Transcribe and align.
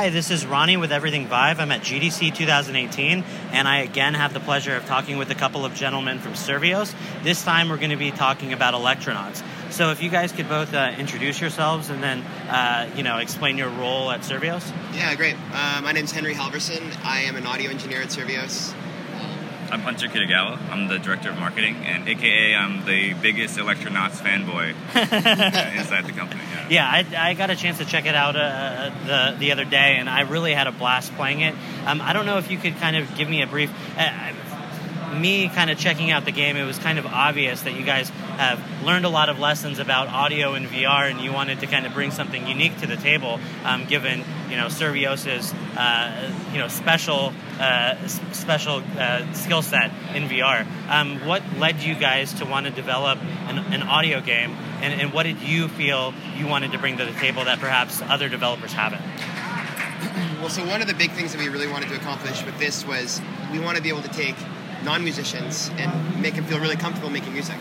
Hi, 0.00 0.08
this 0.08 0.30
is 0.30 0.46
Ronnie 0.46 0.78
with 0.78 0.92
Everything 0.92 1.26
Vive. 1.26 1.60
I'm 1.60 1.70
at 1.70 1.82
GDC 1.82 2.34
2018, 2.34 3.22
and 3.52 3.68
I 3.68 3.80
again 3.80 4.14
have 4.14 4.32
the 4.32 4.40
pleasure 4.40 4.74
of 4.74 4.86
talking 4.86 5.18
with 5.18 5.30
a 5.30 5.34
couple 5.34 5.66
of 5.66 5.74
gentlemen 5.74 6.20
from 6.20 6.32
Survios. 6.32 6.94
This 7.22 7.44
time 7.44 7.68
we're 7.68 7.76
going 7.76 7.90
to 7.90 7.98
be 7.98 8.10
talking 8.10 8.54
about 8.54 8.72
Electronauts. 8.72 9.42
So 9.70 9.90
if 9.90 10.02
you 10.02 10.08
guys 10.08 10.32
could 10.32 10.48
both 10.48 10.72
uh, 10.72 10.94
introduce 10.96 11.38
yourselves 11.38 11.90
and 11.90 12.02
then, 12.02 12.22
uh, 12.48 12.88
you 12.96 13.02
know, 13.02 13.18
explain 13.18 13.58
your 13.58 13.68
role 13.68 14.10
at 14.10 14.20
Survios. 14.20 14.66
Yeah, 14.94 15.14
great. 15.16 15.36
Uh, 15.52 15.82
my 15.84 15.92
name's 15.92 16.12
Henry 16.12 16.32
Halverson. 16.32 16.96
I 17.04 17.24
am 17.24 17.36
an 17.36 17.46
audio 17.46 17.70
engineer 17.70 18.00
at 18.00 18.08
Survios. 18.08 18.74
I'm 19.70 19.80
Hunter 19.82 20.08
Kitagawa. 20.08 20.58
I'm 20.68 20.88
the 20.88 20.98
director 20.98 21.30
of 21.30 21.38
marketing, 21.38 21.76
and 21.84 22.08
AKA 22.08 22.56
I'm 22.56 22.84
the 22.86 23.14
biggest 23.14 23.56
Electronauts 23.56 24.16
fanboy 24.16 24.70
inside 25.78 26.06
the 26.06 26.12
company. 26.12 26.40
Yeah, 26.68 26.68
yeah 26.68 27.20
I, 27.20 27.30
I, 27.30 27.34
got 27.34 27.50
a 27.50 27.56
chance 27.56 27.78
to 27.78 27.84
check 27.84 28.06
it 28.06 28.16
out 28.16 28.34
uh, 28.34 28.90
the 29.06 29.36
the 29.38 29.52
other 29.52 29.64
day, 29.64 29.96
and 29.96 30.10
I 30.10 30.22
really 30.22 30.52
had 30.54 30.66
a 30.66 30.72
blast 30.72 31.14
playing 31.14 31.42
it. 31.42 31.54
Um, 31.86 32.00
I 32.00 32.12
don't 32.12 32.26
know 32.26 32.38
if 32.38 32.50
you 32.50 32.58
could 32.58 32.78
kind 32.78 32.96
of 32.96 33.14
give 33.16 33.28
me 33.28 33.42
a 33.42 33.46
brief. 33.46 33.70
Uh, 33.96 34.32
me 35.14 35.48
kind 35.48 35.70
of 35.70 35.78
checking 35.78 36.10
out 36.10 36.24
the 36.24 36.32
game, 36.32 36.56
it 36.56 36.64
was 36.64 36.78
kind 36.78 36.98
of 36.98 37.06
obvious 37.06 37.62
that 37.62 37.74
you 37.74 37.84
guys 37.84 38.08
have 38.10 38.60
learned 38.84 39.04
a 39.04 39.08
lot 39.08 39.28
of 39.28 39.38
lessons 39.38 39.78
about 39.78 40.08
audio 40.08 40.54
and 40.54 40.66
VR, 40.66 41.10
and 41.10 41.20
you 41.20 41.32
wanted 41.32 41.60
to 41.60 41.66
kind 41.66 41.86
of 41.86 41.92
bring 41.92 42.10
something 42.10 42.46
unique 42.46 42.76
to 42.78 42.86
the 42.86 42.96
table, 42.96 43.40
um, 43.64 43.84
given 43.86 44.24
you 44.50 44.56
know 44.56 44.68
Survios's 44.68 45.52
uh, 45.76 46.32
you 46.52 46.58
know 46.58 46.68
special 46.68 47.32
uh, 47.58 47.94
special 48.32 48.82
uh, 48.98 49.32
skill 49.32 49.62
set 49.62 49.90
in 50.14 50.24
VR. 50.24 50.66
Um, 50.88 51.24
what 51.26 51.42
led 51.58 51.82
you 51.82 51.94
guys 51.94 52.34
to 52.34 52.44
want 52.44 52.66
to 52.66 52.72
develop 52.72 53.18
an, 53.48 53.58
an 53.58 53.82
audio 53.82 54.20
game, 54.20 54.50
and, 54.82 55.00
and 55.00 55.12
what 55.12 55.22
did 55.22 55.40
you 55.40 55.68
feel 55.68 56.12
you 56.36 56.46
wanted 56.46 56.72
to 56.72 56.78
bring 56.78 56.98
to 56.98 57.04
the 57.04 57.12
table 57.12 57.44
that 57.44 57.60
perhaps 57.60 58.02
other 58.02 58.28
developers 58.28 58.72
haven't? 58.72 59.02
Well, 60.40 60.48
so 60.48 60.64
one 60.66 60.80
of 60.80 60.86
the 60.86 60.94
big 60.94 61.10
things 61.10 61.32
that 61.32 61.38
we 61.38 61.50
really 61.50 61.66
wanted 61.66 61.90
to 61.90 61.96
accomplish 61.96 62.42
with 62.46 62.58
this 62.58 62.86
was 62.86 63.20
we 63.52 63.58
want 63.58 63.76
to 63.76 63.82
be 63.82 63.90
able 63.90 64.00
to 64.00 64.08
take 64.08 64.34
non-musicians 64.82 65.70
and 65.76 66.22
make 66.22 66.34
them 66.34 66.44
feel 66.46 66.58
really 66.58 66.76
comfortable 66.76 67.10
making 67.10 67.34
music. 67.34 67.58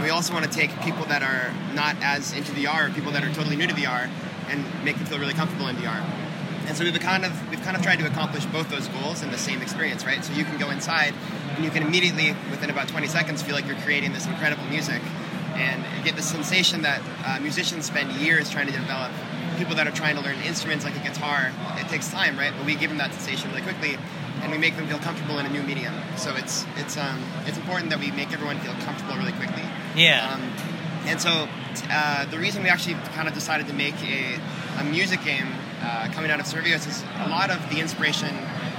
we 0.00 0.08
also 0.08 0.32
want 0.32 0.42
to 0.42 0.50
take 0.50 0.70
people 0.80 1.04
that 1.04 1.22
are 1.22 1.52
not 1.74 1.94
as 2.00 2.32
into 2.32 2.50
VR, 2.52 2.92
people 2.94 3.12
that 3.12 3.22
are 3.22 3.32
totally 3.34 3.56
new 3.56 3.66
to 3.66 3.74
VR, 3.74 4.08
and 4.48 4.64
make 4.82 4.96
them 4.96 5.04
feel 5.04 5.18
really 5.18 5.34
comfortable 5.34 5.68
in 5.68 5.76
VR. 5.76 6.21
And 6.66 6.76
so 6.76 6.84
we've 6.84 6.98
kind 7.00 7.24
of 7.24 7.50
we've 7.50 7.62
kind 7.62 7.76
of 7.76 7.82
tried 7.82 7.98
to 7.98 8.06
accomplish 8.06 8.44
both 8.46 8.68
those 8.70 8.88
goals 8.88 9.22
in 9.22 9.30
the 9.30 9.38
same 9.38 9.62
experience, 9.62 10.04
right? 10.04 10.24
So 10.24 10.32
you 10.32 10.44
can 10.44 10.58
go 10.58 10.70
inside 10.70 11.14
and 11.56 11.64
you 11.64 11.70
can 11.70 11.82
immediately, 11.82 12.34
within 12.50 12.70
about 12.70 12.88
20 12.88 13.06
seconds, 13.08 13.42
feel 13.42 13.54
like 13.54 13.66
you're 13.66 13.76
creating 13.76 14.12
this 14.12 14.26
incredible 14.26 14.64
music, 14.66 15.02
and 15.54 15.84
get 16.04 16.16
the 16.16 16.22
sensation 16.22 16.82
that 16.82 17.02
uh, 17.24 17.38
musicians 17.40 17.86
spend 17.86 18.12
years 18.12 18.50
trying 18.50 18.66
to 18.66 18.72
develop. 18.72 19.12
People 19.58 19.74
that 19.76 19.86
are 19.86 19.92
trying 19.92 20.16
to 20.16 20.22
learn 20.22 20.36
instruments 20.46 20.84
like 20.84 20.96
a 20.96 21.00
guitar, 21.00 21.52
it 21.76 21.86
takes 21.88 22.10
time, 22.10 22.38
right? 22.38 22.52
But 22.56 22.64
we 22.64 22.74
give 22.74 22.88
them 22.88 22.98
that 22.98 23.12
sensation 23.12 23.50
really 23.50 23.62
quickly, 23.62 23.98
and 24.40 24.50
we 24.50 24.58
make 24.58 24.76
them 24.76 24.86
feel 24.88 24.98
comfortable 24.98 25.38
in 25.38 25.46
a 25.46 25.50
new 25.50 25.62
medium. 25.62 25.94
So 26.16 26.34
it's 26.34 26.64
it's 26.76 26.96
um, 26.96 27.22
it's 27.46 27.58
important 27.58 27.90
that 27.90 28.00
we 28.00 28.10
make 28.12 28.32
everyone 28.32 28.58
feel 28.60 28.74
comfortable 28.80 29.16
really 29.16 29.32
quickly. 29.32 29.62
Yeah. 29.94 30.32
Um, 30.32 30.42
and 31.04 31.20
so 31.20 31.48
uh, 31.90 32.24
the 32.26 32.38
reason 32.38 32.62
we 32.62 32.70
actually 32.70 32.94
kind 33.14 33.28
of 33.28 33.34
decided 33.34 33.66
to 33.66 33.74
make 33.74 33.94
a, 34.02 34.38
a 34.78 34.84
music 34.84 35.24
game 35.24 35.48
uh, 35.82 36.08
coming 36.12 36.30
out 36.30 36.40
of 36.40 36.46
Survios 36.46 36.86
is 36.88 37.02
a 37.20 37.28
lot 37.28 37.50
of 37.50 37.58
the 37.70 37.80
inspiration 37.80 38.34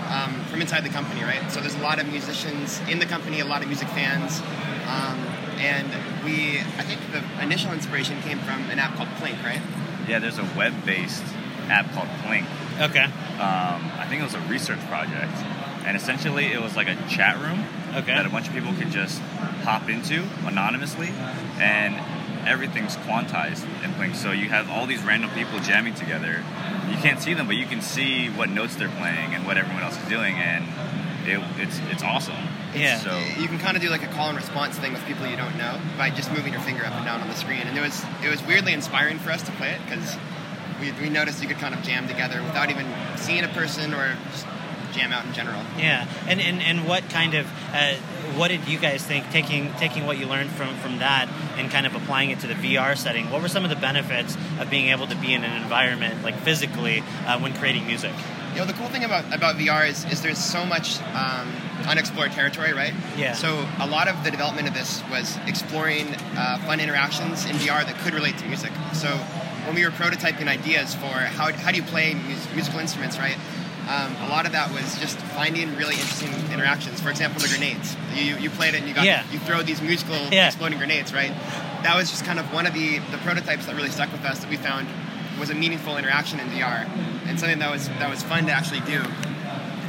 um, 0.09 0.33
from 0.45 0.61
inside 0.61 0.83
the 0.83 0.89
company, 0.89 1.23
right? 1.23 1.51
So 1.51 1.59
there's 1.59 1.75
a 1.75 1.81
lot 1.81 1.99
of 1.99 2.07
musicians 2.07 2.79
in 2.89 2.99
the 2.99 3.05
company, 3.05 3.39
a 3.39 3.45
lot 3.45 3.61
of 3.61 3.67
music 3.67 3.87
fans, 3.89 4.41
um, 4.87 5.19
and 5.59 5.87
we 6.23 6.59
I 6.77 6.83
think 6.83 6.99
the 7.11 7.23
initial 7.43 7.71
inspiration 7.73 8.21
came 8.21 8.39
from 8.39 8.69
an 8.69 8.79
app 8.79 8.95
called 8.95 9.09
Plink, 9.19 9.43
right? 9.43 9.61
Yeah, 10.07 10.19
there's 10.19 10.39
a 10.39 10.47
web-based 10.57 11.23
app 11.69 11.91
called 11.93 12.09
Plink. 12.23 12.45
Okay. 12.81 13.03
Um, 13.03 13.91
I 13.97 14.05
think 14.07 14.21
it 14.21 14.25
was 14.25 14.35
a 14.35 14.41
research 14.41 14.79
project, 14.87 15.33
and 15.85 15.95
essentially 15.97 16.47
it 16.47 16.61
was 16.61 16.75
like 16.75 16.87
a 16.87 16.95
chat 17.07 17.39
room 17.39 17.65
okay. 17.95 18.13
that 18.13 18.25
a 18.25 18.29
bunch 18.29 18.47
of 18.47 18.53
people 18.53 18.73
could 18.73 18.91
just 18.91 19.19
hop 19.63 19.89
into 19.89 20.23
anonymously, 20.45 21.09
and 21.59 21.95
everything's 22.45 22.95
quantized 22.97 23.63
in 23.83 23.91
Plink. 23.91 24.15
So 24.15 24.31
you 24.31 24.49
have 24.49 24.69
all 24.69 24.85
these 24.85 25.03
random 25.03 25.29
people 25.31 25.59
jamming 25.59 25.93
together. 25.93 26.43
You 26.89 26.97
can't 26.97 27.19
see 27.19 27.33
them, 27.33 27.47
but 27.47 27.55
you 27.55 27.65
can 27.65 27.81
see 27.81 28.29
what 28.29 28.49
notes 28.49 28.75
they're 28.75 28.89
playing 28.89 29.33
and 29.33 29.45
what 29.45 29.57
everyone 29.57 29.83
else 29.83 30.01
is 30.01 30.07
doing, 30.09 30.35
and 30.35 30.65
it, 31.27 31.41
it's 31.57 31.79
it's 31.91 32.03
awesome. 32.03 32.35
Yeah. 32.75 32.97
So 32.97 33.17
you 33.39 33.47
can 33.47 33.59
kind 33.59 33.77
of 33.77 33.83
do 33.83 33.89
like 33.89 34.03
a 34.03 34.07
call 34.07 34.29
and 34.29 34.37
response 34.37 34.77
thing 34.77 34.93
with 34.93 35.03
people 35.05 35.27
you 35.27 35.37
don't 35.37 35.57
know 35.57 35.79
by 35.97 36.09
just 36.09 36.31
moving 36.31 36.53
your 36.53 36.61
finger 36.61 36.85
up 36.85 36.93
and 36.93 37.05
down 37.05 37.21
on 37.21 37.27
the 37.27 37.35
screen, 37.35 37.61
and 37.61 37.77
it 37.77 37.81
was 37.81 38.03
it 38.23 38.29
was 38.29 38.43
weirdly 38.45 38.73
inspiring 38.73 39.19
for 39.19 39.31
us 39.31 39.41
to 39.43 39.51
play 39.53 39.71
it 39.71 39.81
because 39.85 40.17
we, 40.79 40.91
we 40.93 41.09
noticed 41.09 41.41
you 41.41 41.47
could 41.47 41.57
kind 41.57 41.73
of 41.73 41.81
jam 41.83 42.07
together 42.07 42.41
without 42.43 42.69
even 42.69 42.87
seeing 43.15 43.43
a 43.43 43.49
person 43.49 43.93
or 43.93 44.17
just 44.31 44.45
jam 44.91 45.11
out 45.11 45.25
in 45.25 45.33
general. 45.33 45.61
Yeah, 45.77 46.07
and 46.27 46.41
and, 46.41 46.61
and 46.61 46.87
what 46.87 47.09
kind 47.09 47.33
of 47.33 47.47
uh, 47.73 47.95
what 48.35 48.49
did 48.49 48.67
you 48.67 48.79
guys 48.79 49.03
think 49.03 49.29
taking 49.31 49.71
taking 49.73 50.05
what 50.05 50.17
you 50.17 50.25
learned 50.25 50.49
from 50.51 50.75
from 50.77 50.99
that 50.99 51.29
and 51.57 51.69
kind 51.71 51.85
of 51.85 51.95
applying 51.95 52.29
it 52.31 52.39
to 52.39 52.47
the 52.47 52.55
VR 52.55 52.97
setting? 52.97 53.29
What 53.29 53.41
were 53.41 53.47
some 53.47 53.63
of 53.63 53.69
the 53.69 53.75
benefits 53.75 54.35
of 54.59 54.69
being 54.69 54.89
able 54.89 55.07
to 55.07 55.15
be 55.15 55.33
in 55.33 55.43
an 55.43 55.61
environment 55.61 56.23
like 56.23 56.35
physically 56.35 57.03
uh, 57.25 57.39
when 57.39 57.53
creating 57.53 57.85
music? 57.85 58.13
You 58.53 58.59
know, 58.59 58.65
the 58.65 58.73
cool 58.73 58.87
thing 58.89 59.03
about 59.03 59.33
about 59.33 59.55
VR 59.55 59.87
is 59.87 60.05
is 60.05 60.21
there's 60.21 60.43
so 60.43 60.65
much. 60.65 61.01
Um, 61.13 61.51
unexplored 61.87 62.31
territory, 62.31 62.71
right? 62.71 62.93
Yeah. 63.17 63.33
So 63.33 63.67
a 63.79 63.87
lot 63.87 64.07
of 64.07 64.23
the 64.23 64.31
development 64.31 64.67
of 64.67 64.73
this 64.73 65.03
was 65.09 65.37
exploring 65.47 66.15
uh, 66.37 66.59
fun 66.59 66.79
interactions 66.79 67.45
in 67.45 67.55
VR 67.57 67.85
that 67.85 67.97
could 67.99 68.13
relate 68.13 68.37
to 68.37 68.47
music. 68.47 68.71
So 68.93 69.09
when 69.65 69.75
we 69.75 69.83
were 69.83 69.91
prototyping 69.91 70.47
ideas 70.47 70.93
for 70.93 71.07
how, 71.07 71.51
how 71.51 71.71
do 71.71 71.77
you 71.77 71.83
play 71.83 72.13
mus- 72.13 72.53
musical 72.53 72.79
instruments, 72.79 73.17
right? 73.17 73.37
Um, 73.87 74.15
a 74.21 74.29
lot 74.29 74.45
of 74.45 74.53
that 74.53 74.71
was 74.71 74.97
just 74.99 75.17
finding 75.35 75.75
really 75.75 75.95
interesting 75.95 76.31
interactions. 76.51 77.01
For 77.01 77.09
example, 77.09 77.41
the 77.41 77.49
grenades. 77.49 77.95
You, 78.15 78.37
you 78.37 78.49
played 78.49 78.75
it 78.75 78.79
and 78.79 78.87
you 78.87 78.93
got 78.93 79.05
yeah. 79.05 79.29
you 79.31 79.39
throw 79.39 79.61
these 79.61 79.81
musical 79.81 80.15
yeah. 80.31 80.47
exploding 80.47 80.77
grenades, 80.77 81.13
right? 81.13 81.31
That 81.83 81.95
was 81.95 82.09
just 82.09 82.23
kind 82.23 82.39
of 82.39 82.53
one 82.53 82.65
of 82.65 82.73
the, 82.73 82.99
the 83.11 83.17
prototypes 83.17 83.65
that 83.65 83.75
really 83.75 83.89
stuck 83.89 84.11
with 84.11 84.23
us 84.23 84.39
that 84.39 84.49
we 84.49 84.55
found 84.55 84.87
was 85.37 85.49
a 85.49 85.55
meaningful 85.55 85.97
interaction 85.97 86.39
in 86.39 86.47
VR 86.47 86.87
and 87.27 87.39
something 87.39 87.59
that 87.59 87.71
was 87.71 87.89
that 87.89 88.09
was 88.09 88.23
fun 88.23 88.45
to 88.45 88.51
actually 88.51 88.81
do, 88.81 89.01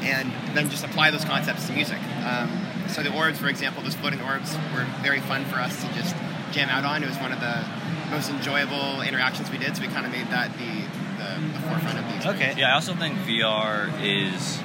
and 0.03 0.33
then 0.57 0.69
just 0.71 0.85
apply 0.85 1.11
those 1.11 1.25
concepts 1.25 1.67
to 1.69 1.73
music. 1.73 1.99
Um, 2.25 2.51
so 2.89 3.03
the 3.03 3.15
orbs, 3.15 3.39
for 3.39 3.49
example, 3.49 3.83
those 3.83 3.95
floating 3.95 4.21
orbs 4.23 4.57
were 4.75 4.87
very 5.03 5.21
fun 5.21 5.45
for 5.45 5.57
us 5.57 5.83
to 5.83 5.93
just 5.95 6.15
jam 6.53 6.69
out 6.69 6.85
on. 6.85 7.03
It 7.03 7.09
was 7.09 7.19
one 7.19 7.33
of 7.33 7.41
the 7.41 7.65
most 8.11 8.31
enjoyable 8.31 9.03
interactions 9.03 9.51
we 9.51 9.59
did. 9.59 9.77
So 9.77 9.83
we 9.83 9.89
kind 9.89 10.07
of 10.07 10.13
made 10.13 10.29
that 10.29 10.53
the, 10.59 10.87
the, 11.35 11.47
the 11.47 11.61
forefront 11.61 11.99
of 11.99 12.05
the 12.09 12.15
experience. 12.17 12.27
Okay. 12.43 12.55
Yeah, 12.61 12.71
I 12.71 12.75
also 12.75 12.95
think 12.95 13.17
VR 13.21 13.91
is 14.03 14.61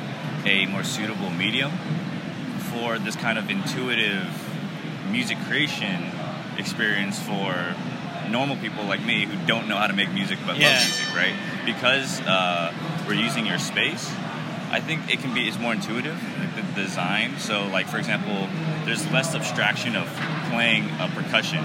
a 0.46 0.66
more 0.68 0.84
suitable 0.84 1.30
medium 1.30 1.72
for 2.72 3.00
this 3.00 3.16
kind 3.16 3.38
of 3.38 3.50
intuitive 3.50 4.26
music 5.12 5.38
creation 5.48 6.06
experience 6.58 7.20
for 7.22 7.76
normal 8.30 8.56
people 8.58 8.84
like 8.86 9.04
me 9.04 9.26
who 9.26 9.36
don't 9.48 9.68
know 9.68 9.76
how 9.78 9.88
to 9.88 9.94
make 9.94 10.12
music 10.14 10.38
but 10.46 10.58
Yeah. 10.58 10.68
love 10.70 10.78
music, 10.86 11.16
right? 11.16 11.34
Because 11.66 12.22
uh, 12.22 12.72
we're 13.08 13.14
using 13.16 13.46
your 13.46 13.58
space, 13.60 14.12
I 14.72 14.80
think 14.80 15.12
it 15.12 15.20
can 15.22 15.34
be 15.34 15.48
it's 15.48 15.58
more 15.58 15.74
intuitive, 15.74 16.18
like 16.40 16.56
the 16.56 16.82
design. 16.82 17.40
So, 17.40 17.66
like 17.68 17.88
for 17.88 17.98
example, 17.98 18.48
there's 18.86 19.10
less 19.12 19.34
abstraction 19.34 19.96
of 19.96 20.08
playing 20.52 20.90
a 21.00 21.08
percussion 21.08 21.64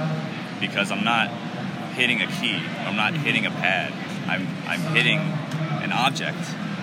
because 0.58 0.90
I'm 0.90 1.04
not 1.04 1.28
hitting 1.96 2.22
a 2.22 2.26
key. 2.26 2.56
I'm 2.86 2.96
not 2.96 3.12
hitting 3.12 3.44
a 3.44 3.50
pad. 3.50 3.92
I'm 4.26 4.46
I'm 4.66 4.80
hitting 4.94 5.18
an 5.18 5.92
object, 5.92 6.38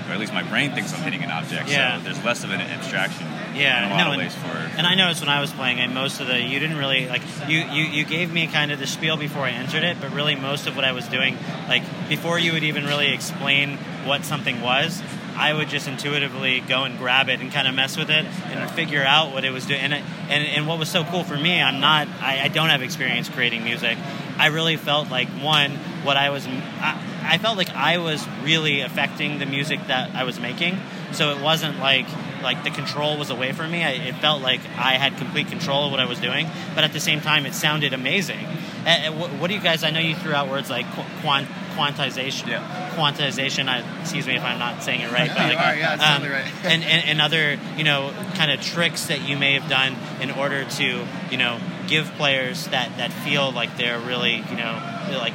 or 0.08 0.14
at 0.14 0.20
least 0.20 0.34
my 0.34 0.44
brain 0.44 0.72
thinks 0.74 0.94
I'm 0.94 1.02
hitting 1.02 1.24
an 1.24 1.32
object. 1.32 1.70
Yeah. 1.70 1.98
So 1.98 2.04
there's 2.04 2.24
less 2.24 2.44
of 2.44 2.52
an 2.52 2.62
abstraction. 2.62 3.28
Yeah, 3.56 3.86
in 3.86 3.92
a 3.92 3.94
lot 3.94 3.98
no, 3.98 4.08
of 4.08 4.14
and- 4.14 4.22
ways 4.22 4.36
for. 4.36 4.58
And 4.78 4.88
I 4.88 4.96
noticed 4.96 5.20
when 5.22 5.30
I 5.30 5.42
was 5.42 5.52
playing 5.52 5.80
it, 5.80 5.90
most 5.90 6.22
of 6.22 6.28
the 6.28 6.40
you 6.42 6.60
didn't 6.60 6.78
really 6.78 7.08
like 7.10 7.22
you, 7.48 7.60
you 7.60 7.84
you 7.84 8.06
gave 8.06 8.32
me 8.32 8.48
kind 8.48 8.72
of 8.72 8.80
the 8.80 8.88
spiel 8.88 9.18
before 9.18 9.44
I 9.44 9.52
entered 9.52 9.84
it, 9.84 9.98
but 10.00 10.14
really 10.14 10.36
most 10.36 10.66
of 10.68 10.76
what 10.76 10.86
I 10.86 10.94
was 10.94 11.08
doing, 11.08 11.38
like 11.68 11.84
before 12.08 12.40
you 12.40 12.54
would 12.54 12.64
even 12.64 12.86
really 12.86 13.14
explain 13.14 13.78
what 14.06 14.24
something 14.24 14.62
was, 14.62 15.04
I 15.36 15.52
would 15.54 15.68
just 15.68 15.88
intuitively 15.90 16.62
go 16.62 16.86
and 16.86 16.98
grab 16.98 17.28
it 17.28 17.42
and 17.42 17.52
kind 17.52 17.68
of 17.68 17.76
mess 17.76 17.98
with 17.98 18.10
it 18.10 18.26
and 18.26 18.72
figure 18.72 19.04
out 19.04 19.34
what 19.34 19.44
it 19.44 19.52
was 19.52 19.66
doing. 19.66 19.82
And 19.82 19.94
it, 19.94 20.04
and 20.30 20.44
and 20.48 20.68
what 20.68 20.80
was 20.80 20.88
so 20.90 21.04
cool 21.04 21.26
for 21.26 21.36
me, 21.38 21.62
I'm 21.62 21.82
not, 21.82 22.08
I, 22.22 22.44
I 22.44 22.48
don't 22.48 22.70
have 22.70 22.82
experience 22.82 23.28
creating 23.28 23.64
music. 23.66 23.98
I 24.38 24.48
really 24.48 24.78
felt 24.78 25.10
like 25.12 25.28
one, 25.28 25.72
what 26.06 26.16
I 26.16 26.30
was, 26.30 26.48
I, 26.48 26.98
I 27.24 27.38
felt 27.38 27.58
like 27.58 27.70
I 27.70 27.98
was 27.98 28.28
really 28.44 28.82
affecting 28.82 29.40
the 29.40 29.46
music 29.46 29.80
that 29.88 30.16
I 30.16 30.24
was 30.24 30.40
making. 30.40 30.80
So 31.14 31.32
it 31.32 31.42
wasn't 31.42 31.80
like 31.80 32.08
like 32.42 32.64
the 32.64 32.72
control 32.72 33.18
was 33.18 33.30
away 33.30 33.52
from 33.52 33.72
me. 33.72 33.84
I, 33.84 33.92
it 33.92 34.16
felt 34.16 34.42
like 34.42 34.62
I 34.78 34.94
had 34.94 35.18
complete 35.18 35.48
control 35.48 35.86
of 35.86 35.92
what 35.92 36.00
I 36.00 36.06
was 36.06 36.20
doing, 36.20 36.50
but 36.76 36.84
at 36.84 36.94
the 36.94 37.00
same 37.00 37.22
time, 37.22 37.46
it 37.46 37.54
sounded 37.54 37.94
amazing. 37.94 38.46
Uh, 38.86 38.90
uh, 38.90 39.12
what, 39.12 39.32
what 39.34 39.48
do 39.48 39.54
you 39.54 39.62
guys? 39.62 39.84
I 39.84 39.92
know 39.92 40.00
you 40.00 40.16
threw 40.16 40.34
out 40.34 40.50
words 40.50 40.70
like 40.70 40.92
qu- 40.94 41.04
quant, 41.22 41.48
quantization. 41.76 42.48
Yeah. 42.48 42.92
Quantization. 42.96 43.68
I, 43.68 43.84
excuse 44.02 44.26
me 44.26 44.36
if 44.36 44.44
I'm 44.44 44.58
not 44.58 44.84
saying 44.84 45.02
it 45.02 45.12
right. 45.12 45.30
But 45.36 45.50
you 45.50 45.56
like, 45.56 45.66
are, 45.66 45.76
yeah, 45.76 45.94
it's 45.94 46.04
totally 46.04 46.30
right. 46.30 46.52
and, 46.64 46.84
and 46.84 47.06
and 47.06 47.22
other 47.22 47.60
you 47.78 47.84
know 47.84 48.14
kind 48.36 48.52
of 48.52 48.62
tricks 48.62 49.08
that 49.08 49.22
you 49.28 49.38
may 49.38 49.54
have 49.54 49.70
done 49.70 49.96
in 50.20 50.32
order 50.32 50.66
to 50.66 51.06
you 51.30 51.38
know 51.38 51.60
give 51.88 52.12
players 52.14 52.66
that 52.68 52.98
that 52.98 53.12
feel 53.12 53.52
like 53.52 53.78
they're 53.78 54.00
really 54.00 54.38
you 54.38 54.56
know 54.56 55.08
like 55.18 55.34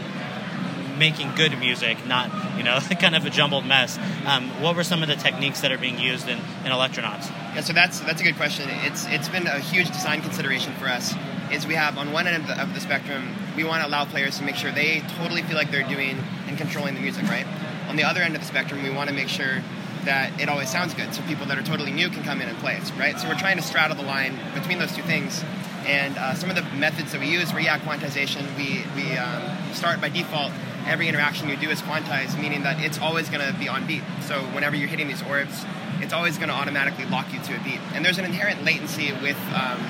making 0.98 1.34
good 1.34 1.58
music, 1.58 2.06
not 2.06 2.56
you 2.56 2.62
know 2.62 2.78
kind 3.00 3.14
of 3.14 3.24
a 3.24 3.30
jumbled 3.30 3.66
mess. 3.66 3.98
Um, 4.26 4.50
what 4.62 4.76
were 4.76 4.84
some 4.84 5.02
of 5.02 5.08
the 5.08 5.16
techniques 5.16 5.60
that 5.60 5.72
are 5.72 5.78
being 5.78 5.98
used 5.98 6.28
in, 6.28 6.38
in 6.38 6.72
Electronauts? 6.72 7.30
Yeah, 7.54 7.60
so 7.60 7.72
that's 7.72 8.00
that's 8.00 8.20
a 8.20 8.24
good 8.24 8.36
question. 8.36 8.68
It's 8.70 9.06
it's 9.06 9.28
been 9.28 9.46
a 9.46 9.58
huge 9.58 9.88
design 9.88 10.22
consideration 10.22 10.72
for 10.74 10.86
us. 10.86 11.14
Is 11.52 11.66
we 11.66 11.74
have 11.74 11.96
on 11.96 12.12
one 12.12 12.26
end 12.26 12.42
of 12.42 12.48
the, 12.48 12.60
of 12.60 12.74
the 12.74 12.80
spectrum, 12.80 13.34
we 13.56 13.62
want 13.62 13.82
to 13.82 13.88
allow 13.88 14.04
players 14.04 14.38
to 14.38 14.44
make 14.44 14.56
sure 14.56 14.72
they 14.72 15.00
totally 15.16 15.42
feel 15.42 15.56
like 15.56 15.70
they're 15.70 15.88
doing 15.88 16.18
and 16.48 16.58
controlling 16.58 16.94
the 16.94 17.00
music, 17.00 17.22
right? 17.28 17.46
On 17.88 17.94
the 17.94 18.02
other 18.02 18.20
end 18.20 18.34
of 18.34 18.40
the 18.40 18.46
spectrum, 18.46 18.82
we 18.82 18.90
want 18.90 19.08
to 19.10 19.14
make 19.14 19.28
sure 19.28 19.62
that 20.06 20.40
it 20.40 20.48
always 20.48 20.70
sounds 20.70 20.94
good, 20.94 21.12
so 21.14 21.22
people 21.22 21.46
that 21.46 21.58
are 21.58 21.62
totally 21.62 21.92
new 21.92 22.08
can 22.08 22.22
come 22.22 22.40
in 22.40 22.48
and 22.48 22.56
play 22.58 22.76
it, 22.76 22.92
right? 22.96 23.18
So 23.20 23.28
we're 23.28 23.38
trying 23.38 23.56
to 23.58 23.62
straddle 23.62 23.96
the 23.96 24.02
line 24.02 24.38
between 24.54 24.78
those 24.78 24.92
two 24.92 25.02
things. 25.02 25.44
And 25.86 26.16
uh, 26.16 26.34
some 26.34 26.50
of 26.50 26.56
the 26.56 26.62
methods 26.76 27.12
that 27.12 27.20
we 27.20 27.28
use 27.28 27.52
yeah, 27.52 27.78
quantization. 27.78 28.42
We 28.56 28.82
we 28.96 29.16
um, 29.16 29.72
start 29.72 30.00
by 30.00 30.08
default. 30.08 30.52
Every 30.86 31.08
interaction 31.08 31.48
you 31.48 31.56
do 31.56 31.70
is 31.70 31.82
quantized, 31.82 32.38
meaning 32.40 32.62
that 32.62 32.80
it's 32.80 32.98
always 32.98 33.28
going 33.28 33.44
to 33.46 33.58
be 33.58 33.68
on 33.68 33.86
beat. 33.86 34.02
So 34.22 34.40
whenever 34.54 34.76
you're 34.76 34.88
hitting 34.88 35.08
these 35.08 35.22
orbs, 35.22 35.64
it's 36.00 36.12
always 36.12 36.36
going 36.38 36.48
to 36.48 36.54
automatically 36.54 37.04
lock 37.06 37.32
you 37.32 37.40
to 37.40 37.56
a 37.56 37.64
beat. 37.64 37.80
And 37.94 38.04
there's 38.04 38.18
an 38.18 38.24
inherent 38.24 38.64
latency 38.64 39.12
with 39.12 39.38
um, 39.54 39.80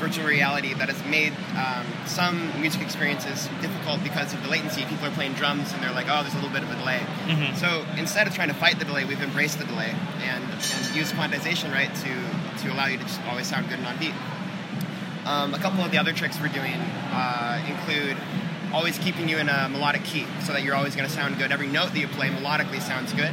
virtual 0.00 0.26
reality 0.26 0.72
that 0.74 0.88
has 0.88 0.98
made 1.04 1.32
um, 1.56 1.86
some 2.06 2.50
music 2.60 2.80
experiences 2.82 3.48
difficult 3.60 4.02
because 4.02 4.32
of 4.32 4.42
the 4.42 4.48
latency. 4.48 4.84
People 4.86 5.06
are 5.06 5.10
playing 5.12 5.34
drums 5.34 5.72
and 5.72 5.82
they're 5.82 5.92
like, 5.92 6.06
oh, 6.08 6.22
there's 6.22 6.32
a 6.34 6.38
little 6.38 6.50
bit 6.50 6.62
of 6.62 6.70
a 6.70 6.76
delay. 6.76 7.00
Mhm. 7.26 7.54
So 7.56 7.84
instead 7.98 8.26
of 8.26 8.34
trying 8.34 8.48
to 8.48 8.54
fight 8.54 8.78
the 8.78 8.84
delay, 8.86 9.04
we've 9.04 9.22
embraced 9.22 9.58
the 9.58 9.66
delay 9.66 9.94
and, 10.24 10.42
and 10.42 10.96
use 10.96 11.12
quantization, 11.12 11.70
right, 11.72 11.94
to, 11.94 12.64
to 12.64 12.72
allow 12.72 12.86
you 12.86 12.96
to 12.96 13.04
just 13.04 13.20
always 13.28 13.46
sound 13.46 13.68
good 13.68 13.78
and 13.78 13.86
on 13.86 13.98
beat. 13.98 14.14
Um, 15.26 15.52
a 15.54 15.58
couple 15.58 15.84
of 15.84 15.90
the 15.90 15.98
other 15.98 16.14
tricks 16.14 16.40
we're 16.40 16.48
doing 16.48 16.80
uh, 17.12 17.62
include 17.68 18.16
always 18.72 18.98
keeping 18.98 19.28
you 19.28 19.38
in 19.38 19.48
a 19.48 19.68
melodic 19.68 20.04
key 20.04 20.26
so 20.44 20.52
that 20.52 20.62
you're 20.62 20.74
always 20.74 20.94
going 20.94 21.08
to 21.08 21.14
sound 21.14 21.38
good. 21.38 21.52
Every 21.52 21.66
note 21.66 21.92
that 21.92 21.98
you 21.98 22.08
play 22.08 22.28
melodically 22.28 22.80
sounds 22.80 23.12
good 23.12 23.32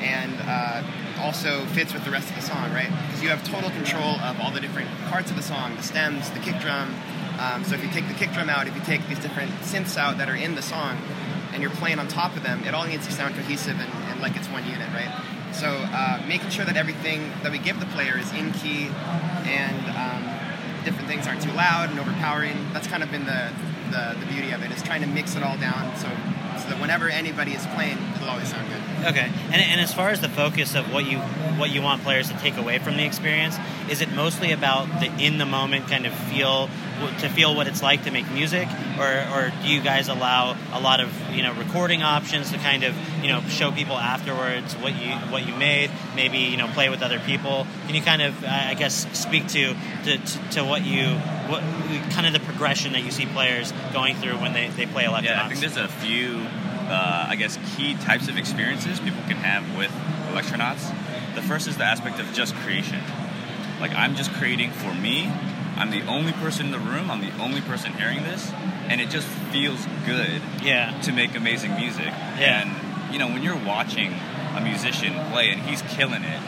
and 0.00 0.34
uh, 0.42 0.82
also 1.18 1.64
fits 1.66 1.94
with 1.94 2.04
the 2.04 2.10
rest 2.10 2.28
of 2.28 2.36
the 2.36 2.42
song, 2.42 2.72
right? 2.72 2.90
Because 3.06 3.22
you 3.22 3.28
have 3.28 3.42
total 3.44 3.70
control 3.70 4.20
of 4.20 4.40
all 4.40 4.50
the 4.50 4.60
different 4.60 4.90
parts 5.08 5.30
of 5.30 5.36
the 5.36 5.42
song 5.42 5.76
the 5.76 5.82
stems, 5.82 6.30
the 6.30 6.40
kick 6.40 6.60
drum. 6.60 6.94
Um, 7.38 7.64
so 7.64 7.74
if 7.74 7.82
you 7.82 7.90
take 7.90 8.06
the 8.08 8.14
kick 8.14 8.32
drum 8.32 8.48
out, 8.48 8.66
if 8.66 8.74
you 8.74 8.82
take 8.82 9.06
these 9.08 9.18
different 9.18 9.50
synths 9.62 9.96
out 9.96 10.18
that 10.18 10.28
are 10.28 10.36
in 10.36 10.54
the 10.54 10.62
song 10.62 10.98
and 11.52 11.62
you're 11.62 11.70
playing 11.72 11.98
on 11.98 12.06
top 12.08 12.36
of 12.36 12.42
them, 12.42 12.62
it 12.64 12.74
all 12.74 12.86
needs 12.86 13.06
to 13.06 13.12
sound 13.12 13.34
cohesive 13.34 13.80
and, 13.80 13.92
and 14.10 14.20
like 14.20 14.36
it's 14.36 14.48
one 14.48 14.64
unit, 14.66 14.88
right? 14.92 15.10
So 15.52 15.68
uh, 15.68 16.22
making 16.28 16.50
sure 16.50 16.64
that 16.64 16.76
everything 16.76 17.30
that 17.42 17.52
we 17.52 17.58
give 17.58 17.80
the 17.80 17.86
player 17.86 18.18
is 18.18 18.32
in 18.32 18.52
key 18.52 18.88
and 19.46 19.86
um, 19.96 20.84
different 20.84 21.08
things 21.08 21.26
aren't 21.26 21.42
too 21.42 21.52
loud 21.52 21.90
and 21.90 21.98
overpowering. 21.98 22.72
That's 22.72 22.86
kind 22.86 23.02
of 23.02 23.10
been 23.10 23.24
the, 23.24 23.52
the, 23.90 24.16
the 24.18 24.26
beauty 24.26 24.50
of 24.52 24.62
it 24.62 24.70
is 24.70 24.82
trying 24.82 25.00
to 25.02 25.06
mix 25.06 25.36
it 25.36 25.42
all 25.42 25.56
down. 25.56 25.96
So 25.96 26.08
so 26.64 26.70
that 26.70 26.80
whenever 26.80 27.08
anybody 27.08 27.52
is 27.52 27.66
playing, 27.74 27.98
it'll 28.24 28.34
always 28.34 28.48
sound 28.48 28.68
good. 28.68 29.06
Okay, 29.06 29.30
and, 29.52 29.54
and 29.54 29.80
as 29.80 29.92
far 29.92 30.08
as 30.08 30.20
the 30.20 30.28
focus 30.28 30.74
of 30.74 30.92
what 30.92 31.04
you 31.04 31.18
what 31.18 31.70
you 31.70 31.82
want 31.82 32.02
players 32.02 32.28
to 32.28 32.34
take 32.38 32.56
away 32.56 32.78
from 32.78 32.96
the 32.96 33.04
experience, 33.04 33.56
is 33.90 34.00
it 34.00 34.12
mostly 34.12 34.52
about 34.52 34.86
the 35.00 35.06
in 35.18 35.38
the 35.38 35.46
moment 35.46 35.88
kind 35.88 36.06
of 36.06 36.14
feel 36.14 36.68
to 37.18 37.28
feel 37.28 37.54
what 37.54 37.66
it's 37.66 37.82
like 37.82 38.04
to 38.04 38.10
make 38.10 38.30
music, 38.32 38.68
or, 38.98 39.26
or 39.34 39.52
do 39.62 39.68
you 39.68 39.82
guys 39.82 40.08
allow 40.08 40.56
a 40.72 40.80
lot 40.80 41.00
of 41.00 41.12
you 41.30 41.42
know 41.42 41.52
recording 41.54 42.02
options 42.02 42.50
to 42.50 42.58
kind 42.58 42.82
of 42.82 42.94
you 43.22 43.28
know 43.28 43.40
show 43.42 43.70
people 43.70 43.96
afterwards 43.96 44.74
what 44.76 44.94
you 44.94 45.12
what 45.30 45.46
you 45.46 45.54
made, 45.54 45.90
maybe 46.16 46.38
you 46.38 46.56
know 46.56 46.68
play 46.68 46.88
with 46.88 47.02
other 47.02 47.20
people? 47.20 47.66
Can 47.86 47.94
you 47.94 48.02
kind 48.02 48.22
of 48.22 48.44
I 48.44 48.70
I 48.70 48.74
guess 48.74 49.06
speak 49.16 49.48
to 49.48 49.74
to, 50.04 50.18
to, 50.18 50.50
to 50.52 50.64
what 50.64 50.84
you 50.84 51.18
what 51.48 51.62
kind 52.10 52.26
of 52.26 52.32
the 52.32 52.40
progression 52.40 52.92
that 52.92 53.02
you 53.02 53.10
see 53.10 53.26
players 53.26 53.72
going 53.92 54.16
through 54.16 54.38
when 54.38 54.52
they, 54.52 54.68
they 54.68 54.86
play 54.86 55.04
Electronauts? 55.04 55.24
Yeah, 55.24 55.44
I 55.44 55.48
think 55.48 55.60
there's 55.60 55.76
a 55.76 55.88
few, 55.88 56.46
uh, 56.88 57.26
I 57.28 57.36
guess, 57.36 57.58
key 57.76 57.94
types 57.94 58.28
of 58.28 58.36
experiences 58.36 59.00
people 59.00 59.22
can 59.26 59.36
have 59.36 59.76
with 59.76 59.90
Electronauts. 60.32 60.92
The 61.34 61.42
first 61.42 61.66
is 61.66 61.76
the 61.76 61.84
aspect 61.84 62.20
of 62.20 62.32
just 62.32 62.54
creation. 62.56 63.00
Like, 63.80 63.92
I'm 63.94 64.14
just 64.14 64.32
creating 64.32 64.70
for 64.70 64.94
me. 64.94 65.30
I'm 65.76 65.90
the 65.90 66.06
only 66.06 66.32
person 66.32 66.66
in 66.66 66.72
the 66.72 66.78
room. 66.78 67.10
I'm 67.10 67.20
the 67.20 67.36
only 67.42 67.60
person 67.60 67.92
hearing 67.92 68.22
this. 68.22 68.50
And 68.88 69.00
it 69.00 69.10
just 69.10 69.26
feels 69.26 69.84
good 70.06 70.40
yeah. 70.62 70.98
to 71.02 71.12
make 71.12 71.34
amazing 71.34 71.74
music. 71.74 72.06
Yeah. 72.06 72.62
And, 72.62 73.12
you 73.12 73.18
know, 73.18 73.28
when 73.28 73.42
you're 73.42 73.56
watching 73.56 74.14
a 74.56 74.60
musician 74.60 75.14
play 75.32 75.50
and 75.50 75.60
he's 75.62 75.82
killing 75.82 76.22
it, 76.22 76.40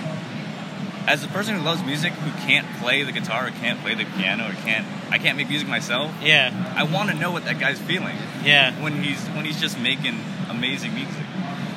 as 1.07 1.23
a 1.25 1.29
person 1.29 1.55
who 1.57 1.63
loves 1.63 1.83
music, 1.85 2.13
who 2.13 2.31
can't 2.47 2.67
play 2.81 3.03
the 3.05 3.13
guitar 3.13 3.47
or 3.47 3.51
can't 3.51 3.81
play 3.81 3.95
the 3.95 4.05
piano 4.05 4.49
or 4.51 4.53
can't, 4.55 4.87
I 5.11 5.19
can't 5.19 5.37
make 5.37 5.49
music 5.49 5.69
myself. 5.69 6.13
Yeah. 6.23 6.51
I 6.77 6.83
want 6.83 7.11
to 7.11 7.17
know 7.17 7.31
what 7.31 7.45
that 7.45 7.59
guy's 7.61 7.79
feeling 7.79 8.17
Yeah. 8.45 8.73
when 8.83 9.03
he's 9.03 9.21
when 9.29 9.45
he's 9.45 9.61
just 9.61 9.79
making 9.79 10.19
amazing 10.49 10.95
music. 10.95 11.23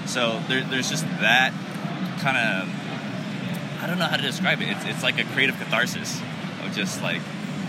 So 0.08 0.42
there, 0.48 0.62
there's 0.64 0.90
just 0.90 1.06
that 1.22 1.54
kind 2.20 2.38
of 2.38 2.70
I 3.84 3.88
don't 3.88 4.00
know 4.00 4.08
how 4.08 4.18
to 4.18 4.22
describe 4.24 4.62
it. 4.62 4.70
It's 4.70 4.86
it's 4.86 5.04
like 5.04 5.20
a 5.20 5.24
creative 5.26 5.58
catharsis 5.58 6.20
of 6.66 6.74
just 6.75 7.02
like 7.02 7.22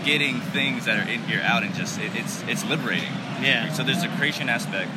getting 0.03 0.39
things 0.41 0.85
that 0.85 0.97
are 0.97 1.07
in 1.09 1.21
here 1.23 1.41
out 1.43 1.61
and 1.63 1.73
just 1.75 1.99
it, 1.99 2.11
it's 2.15 2.41
it's 2.47 2.65
liberating. 2.65 3.11
Yeah. 3.41 3.71
So 3.71 3.83
there's 3.83 4.03
a 4.03 4.09
creation 4.17 4.49
aspect, 4.49 4.89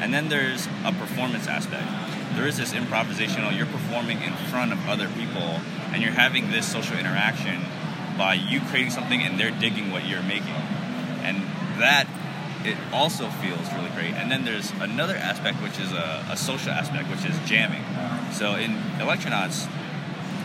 and 0.00 0.12
then 0.12 0.28
there's 0.28 0.66
a 0.84 0.92
performance 0.92 1.46
aspect. 1.46 1.86
There 2.34 2.46
is 2.46 2.56
this 2.58 2.72
improvisational. 2.72 3.56
You're 3.56 3.66
performing 3.66 4.20
in 4.22 4.32
front 4.50 4.72
of 4.72 4.88
other 4.88 5.08
people, 5.08 5.60
and 5.92 6.02
you're 6.02 6.12
having 6.12 6.50
this 6.50 6.66
social 6.66 6.96
interaction 6.96 7.62
by 8.16 8.34
you 8.34 8.60
creating 8.60 8.90
something 8.90 9.22
and 9.22 9.38
they're 9.38 9.50
digging 9.50 9.90
what 9.90 10.06
you're 10.06 10.22
making, 10.22 10.54
and 11.22 11.42
that 11.78 12.06
it 12.64 12.76
also 12.92 13.28
feels 13.28 13.72
really 13.72 13.90
great. 13.90 14.14
And 14.14 14.30
then 14.30 14.44
there's 14.44 14.72
another 14.80 15.14
aspect, 15.14 15.62
which 15.62 15.78
is 15.78 15.92
a, 15.92 16.26
a 16.28 16.36
social 16.36 16.72
aspect, 16.72 17.08
which 17.08 17.24
is 17.24 17.38
jamming. 17.48 17.84
So 18.32 18.56
in 18.56 18.72
Electronauts, 18.98 19.68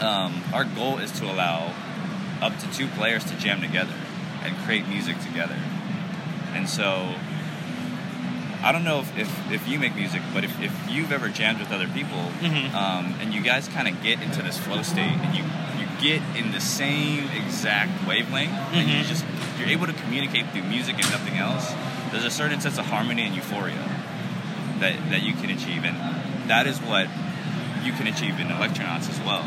um, 0.02 0.44
our 0.54 0.64
goal 0.64 1.00
is 1.00 1.12
to 1.14 1.26
allow 1.26 1.74
up 2.42 2.58
to 2.60 2.72
two 2.72 2.88
players 2.90 3.24
to 3.26 3.36
jam 3.38 3.62
together 3.62 3.96
and 4.44 4.56
create 4.58 4.88
music 4.88 5.20
together. 5.22 5.58
And 6.54 6.70
so 6.70 7.16
I 8.64 8.72
don't 8.72 8.84
know 8.86 9.02
if, 9.02 9.18
if, 9.18 9.52
if 9.52 9.68
you 9.68 9.78
make 9.78 9.94
music, 9.96 10.22
but 10.34 10.44
if, 10.46 10.58
if 10.62 10.72
you've 10.90 11.12
ever 11.12 11.28
jammed 11.30 11.60
with 11.60 11.72
other 11.72 11.88
people 11.88 12.32
Mhm. 12.42 12.74
um, 12.74 13.16
and 13.20 13.34
you 13.34 13.42
guys 13.42 13.68
kind 13.68 13.88
of 13.90 14.02
get 14.02 14.22
into 14.22 14.42
this 14.42 14.58
flow 14.58 14.82
state 14.84 15.12
and 15.24 15.36
you, 15.36 15.44
you 15.80 15.86
get 16.02 16.22
in 16.38 16.52
the 16.54 16.62
same 16.62 17.28
exact 17.36 18.08
wavelength 18.08 18.54
and 18.74 18.90
you 18.90 18.98
Mhm. 19.04 19.08
just 19.08 19.26
you're 19.60 19.68
able 19.68 19.86
to 19.88 19.94
communicate 19.94 20.50
through 20.52 20.64
music 20.64 20.96
and 20.96 21.10
nothing 21.12 21.38
else, 21.38 21.74
there's 22.12 22.24
a 22.26 22.32
certain 22.32 22.60
sense 22.62 22.78
of 22.78 22.86
harmony 22.86 23.24
and 23.24 23.36
euphoria 23.36 23.84
that, 24.80 24.94
that 25.10 25.24
you 25.24 25.34
can 25.34 25.50
achieve. 25.50 25.84
And 25.84 25.96
that 26.50 26.66
is 26.68 26.80
what 26.80 27.08
you 27.84 27.92
can 27.94 28.08
achieve 28.08 28.40
in 28.40 28.48
Electronauts 28.48 29.10
as 29.10 29.20
well, 29.22 29.44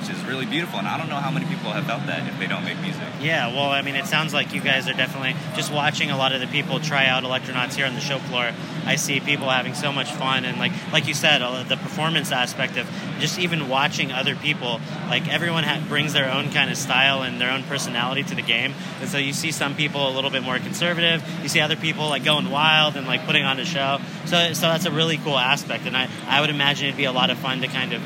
which 0.00 0.10
is 0.10 0.24
really 0.24 0.46
beautiful. 0.46 0.78
And 0.78 0.88
I 0.88 0.96
don't 0.96 1.08
know 1.08 1.16
how 1.16 1.30
many 1.30 1.44
people 1.46 1.70
have 1.72 1.84
felt 1.84 2.06
that 2.06 2.26
if 2.26 2.38
they 2.38 2.46
don't 2.46 2.64
make 2.64 2.80
music. 2.80 3.02
Yeah, 3.20 3.48
well, 3.48 3.68
I 3.68 3.82
mean, 3.82 3.96
it 3.96 4.06
sounds 4.06 4.32
like 4.32 4.54
you 4.54 4.60
guys 4.60 4.88
are 4.88 4.94
definitely 4.94 5.34
just 5.54 5.70
watching 5.72 6.10
a 6.10 6.16
lot 6.16 6.32
of 6.32 6.40
the 6.40 6.46
people 6.46 6.80
try 6.80 7.06
out 7.06 7.22
Electronauts 7.22 7.74
here 7.74 7.86
on 7.86 7.94
the 7.94 8.00
show 8.00 8.18
floor. 8.18 8.52
I 8.86 8.96
see 8.96 9.20
people 9.20 9.48
having 9.48 9.74
so 9.74 9.92
much 9.92 10.10
fun, 10.12 10.44
and 10.44 10.58
like 10.58 10.72
like 10.92 11.06
you 11.06 11.14
said, 11.14 11.40
the 11.68 11.76
performance 11.76 12.32
aspect 12.32 12.78
of 12.78 12.88
just 13.18 13.38
even 13.38 13.68
watching 13.68 14.10
other 14.10 14.34
people. 14.34 14.80
Like 15.08 15.28
everyone 15.28 15.64
ha- 15.64 15.84
brings 15.86 16.12
their 16.12 16.32
own 16.32 16.50
kind 16.50 16.70
of 16.70 16.78
style 16.78 17.22
and 17.22 17.40
their 17.40 17.50
own 17.50 17.62
personality 17.64 18.22
to 18.24 18.34
the 18.34 18.42
game, 18.42 18.74
and 19.00 19.08
so 19.08 19.18
you 19.18 19.34
see 19.34 19.52
some 19.52 19.76
people 19.76 20.08
a 20.08 20.12
little 20.12 20.30
bit 20.30 20.42
more 20.42 20.58
conservative. 20.58 21.22
You 21.42 21.48
see 21.48 21.60
other 21.60 21.76
people 21.76 22.08
like 22.08 22.24
going 22.24 22.50
wild 22.50 22.96
and 22.96 23.06
like 23.06 23.26
putting 23.26 23.44
on 23.44 23.60
a 23.60 23.66
show. 23.66 23.98
So 24.24 24.54
so 24.54 24.62
that's 24.62 24.86
a 24.86 24.90
really 24.90 25.18
cool 25.18 25.38
aspect, 25.38 25.84
and 25.86 25.96
I 25.96 26.08
I 26.26 26.40
would 26.40 26.50
imagine 26.50 26.86
it'd 26.86 26.96
be 26.96 27.04
a 27.04 27.12
lot 27.12 27.28
of 27.28 27.38
fun 27.38 27.60
to 27.60 27.68
kind 27.68 27.92
of 27.92 28.02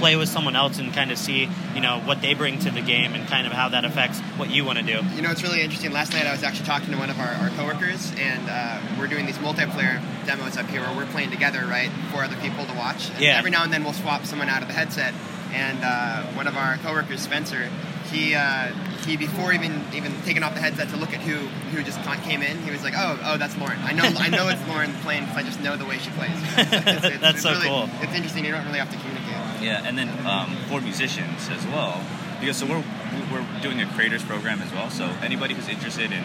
play 0.00 0.16
with 0.16 0.28
someone 0.28 0.56
else 0.56 0.78
and 0.78 0.92
kind 0.92 1.10
of 1.12 1.18
see, 1.18 1.48
you 1.74 1.80
know, 1.80 2.00
what 2.00 2.20
they 2.22 2.34
bring 2.34 2.58
to 2.60 2.70
the 2.70 2.80
game 2.80 3.14
and 3.14 3.28
kind 3.28 3.46
of 3.46 3.52
how 3.52 3.68
that 3.68 3.84
affects 3.84 4.18
what 4.38 4.50
you 4.50 4.64
want 4.64 4.78
to 4.78 4.84
do. 4.84 4.98
You 5.14 5.22
know, 5.22 5.30
it's 5.30 5.42
really 5.42 5.60
interesting. 5.62 5.92
Last 5.92 6.12
night 6.12 6.26
I 6.26 6.32
was 6.32 6.42
actually 6.42 6.66
talking 6.66 6.90
to 6.92 6.98
one 6.98 7.10
of 7.10 7.18
our, 7.20 7.32
our 7.42 7.50
coworkers, 7.50 8.12
and 8.18 8.42
uh, 8.48 8.80
we're 8.98 9.06
doing 9.06 9.26
these 9.26 9.38
multiplayer 9.38 10.00
demos 10.26 10.56
up 10.56 10.66
here 10.66 10.80
where 10.80 10.96
we're 10.96 11.06
playing 11.12 11.30
together, 11.30 11.64
right, 11.66 11.90
for 12.10 12.24
other 12.24 12.36
people 12.36 12.64
to 12.66 12.74
watch. 12.74 13.10
And 13.10 13.20
Yeah. 13.20 13.38
Every 13.38 13.50
now 13.50 13.62
and 13.64 13.72
then 13.72 13.84
we'll 13.84 13.92
swap 13.92 14.24
someone 14.24 14.48
out 14.48 14.62
of 14.62 14.68
the 14.68 14.74
headset, 14.74 15.14
and 15.52 15.78
uh, 15.84 16.22
one 16.34 16.46
of 16.46 16.56
our 16.56 16.76
coworkers, 16.78 17.20
Spencer, 17.20 17.70
he 18.10 18.34
uh, 18.34 18.72
he 19.06 19.16
before 19.16 19.52
even 19.52 19.84
even 19.94 20.12
taking 20.22 20.42
off 20.42 20.54
the 20.54 20.60
headset 20.60 20.88
to 20.88 20.96
look 20.96 21.12
at 21.14 21.20
who 21.20 21.36
who 21.70 21.82
just 21.84 22.00
came 22.24 22.42
in, 22.42 22.58
he 22.62 22.70
was 22.72 22.82
like, 22.82 22.94
oh 22.96 23.18
oh 23.22 23.36
that's 23.36 23.56
Lauren. 23.58 23.78
I 23.82 23.92
know 23.92 24.02
I 24.18 24.28
know 24.28 24.48
it's 24.48 24.66
Lauren 24.68 24.92
playing 25.04 25.24
because 25.24 25.36
I 25.38 25.42
just 25.44 25.60
know 25.60 25.76
the 25.76 25.84
way 25.86 25.98
she 25.98 26.10
plays. 26.10 26.30
It's- 26.58 27.04
it's- 27.04 27.20
That's 27.20 27.34
it's 27.34 27.42
so 27.42 27.52
really- 27.52 27.68
cool. 27.68 27.88
It's 28.02 28.14
interesting. 28.14 28.44
You 28.44 28.50
don't 28.52 28.66
really 28.66 28.78
have 28.80 28.90
to 28.90 28.96
communicate. 28.98 29.19
Yeah, 29.60 29.82
and 29.84 29.96
then 29.98 30.08
um, 30.26 30.56
for 30.68 30.80
musicians 30.80 31.48
as 31.50 31.64
well, 31.66 32.00
because 32.40 32.56
so 32.56 32.66
we're 32.66 32.84
we're 33.30 33.46
doing 33.62 33.80
a 33.80 33.86
creators 33.86 34.22
program 34.24 34.60
as 34.62 34.72
well. 34.72 34.90
So 34.90 35.04
anybody 35.22 35.54
who's 35.54 35.68
interested 35.68 36.12
in 36.12 36.24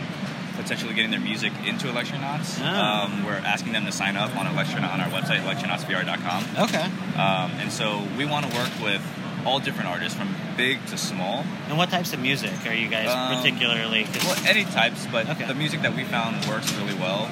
potentially 0.55 0.93
getting 0.93 1.11
their 1.11 1.19
music 1.19 1.51
into 1.65 1.87
Electronauts, 1.87 2.59
Oh. 2.61 2.65
um, 2.65 3.25
we're 3.25 3.33
asking 3.33 3.73
them 3.73 3.85
to 3.85 3.91
sign 3.91 4.15
up 4.15 4.35
on 4.37 4.47
Electronaut 4.47 4.91
on 4.93 5.01
our 5.01 5.09
website 5.09 5.41
electronautsvr.com. 5.43 6.45
Okay. 6.65 6.83
Um, 7.19 7.51
and 7.59 7.71
so 7.71 8.03
we 8.17 8.25
want 8.25 8.49
to 8.49 8.55
work 8.57 8.69
with 8.81 9.01
all 9.45 9.59
different 9.59 9.89
artists 9.89 10.17
from 10.17 10.33
big 10.57 10.83
to 10.87 10.97
small. 10.97 11.43
And 11.67 11.77
what 11.77 11.89
types 11.89 12.13
of 12.13 12.19
music 12.19 12.53
are 12.65 12.73
you 12.73 12.87
guys 12.87 13.09
Um, 13.09 13.35
particularly? 13.37 14.05
'cause- 14.05 14.25
Well, 14.25 14.37
any 14.47 14.63
types, 14.65 15.05
but 15.11 15.29
Okay. 15.29 15.45
the 15.45 15.53
music 15.53 15.81
that 15.83 15.93
we 15.93 16.03
found 16.05 16.43
works 16.45 16.71
really 16.73 16.95
well 16.95 17.29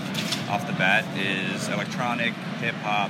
off 0.50 0.68
the 0.68 0.74
bat 0.74 1.06
is 1.18 1.70
electronic, 1.70 2.34
hip 2.60 2.76
hop, 2.84 3.10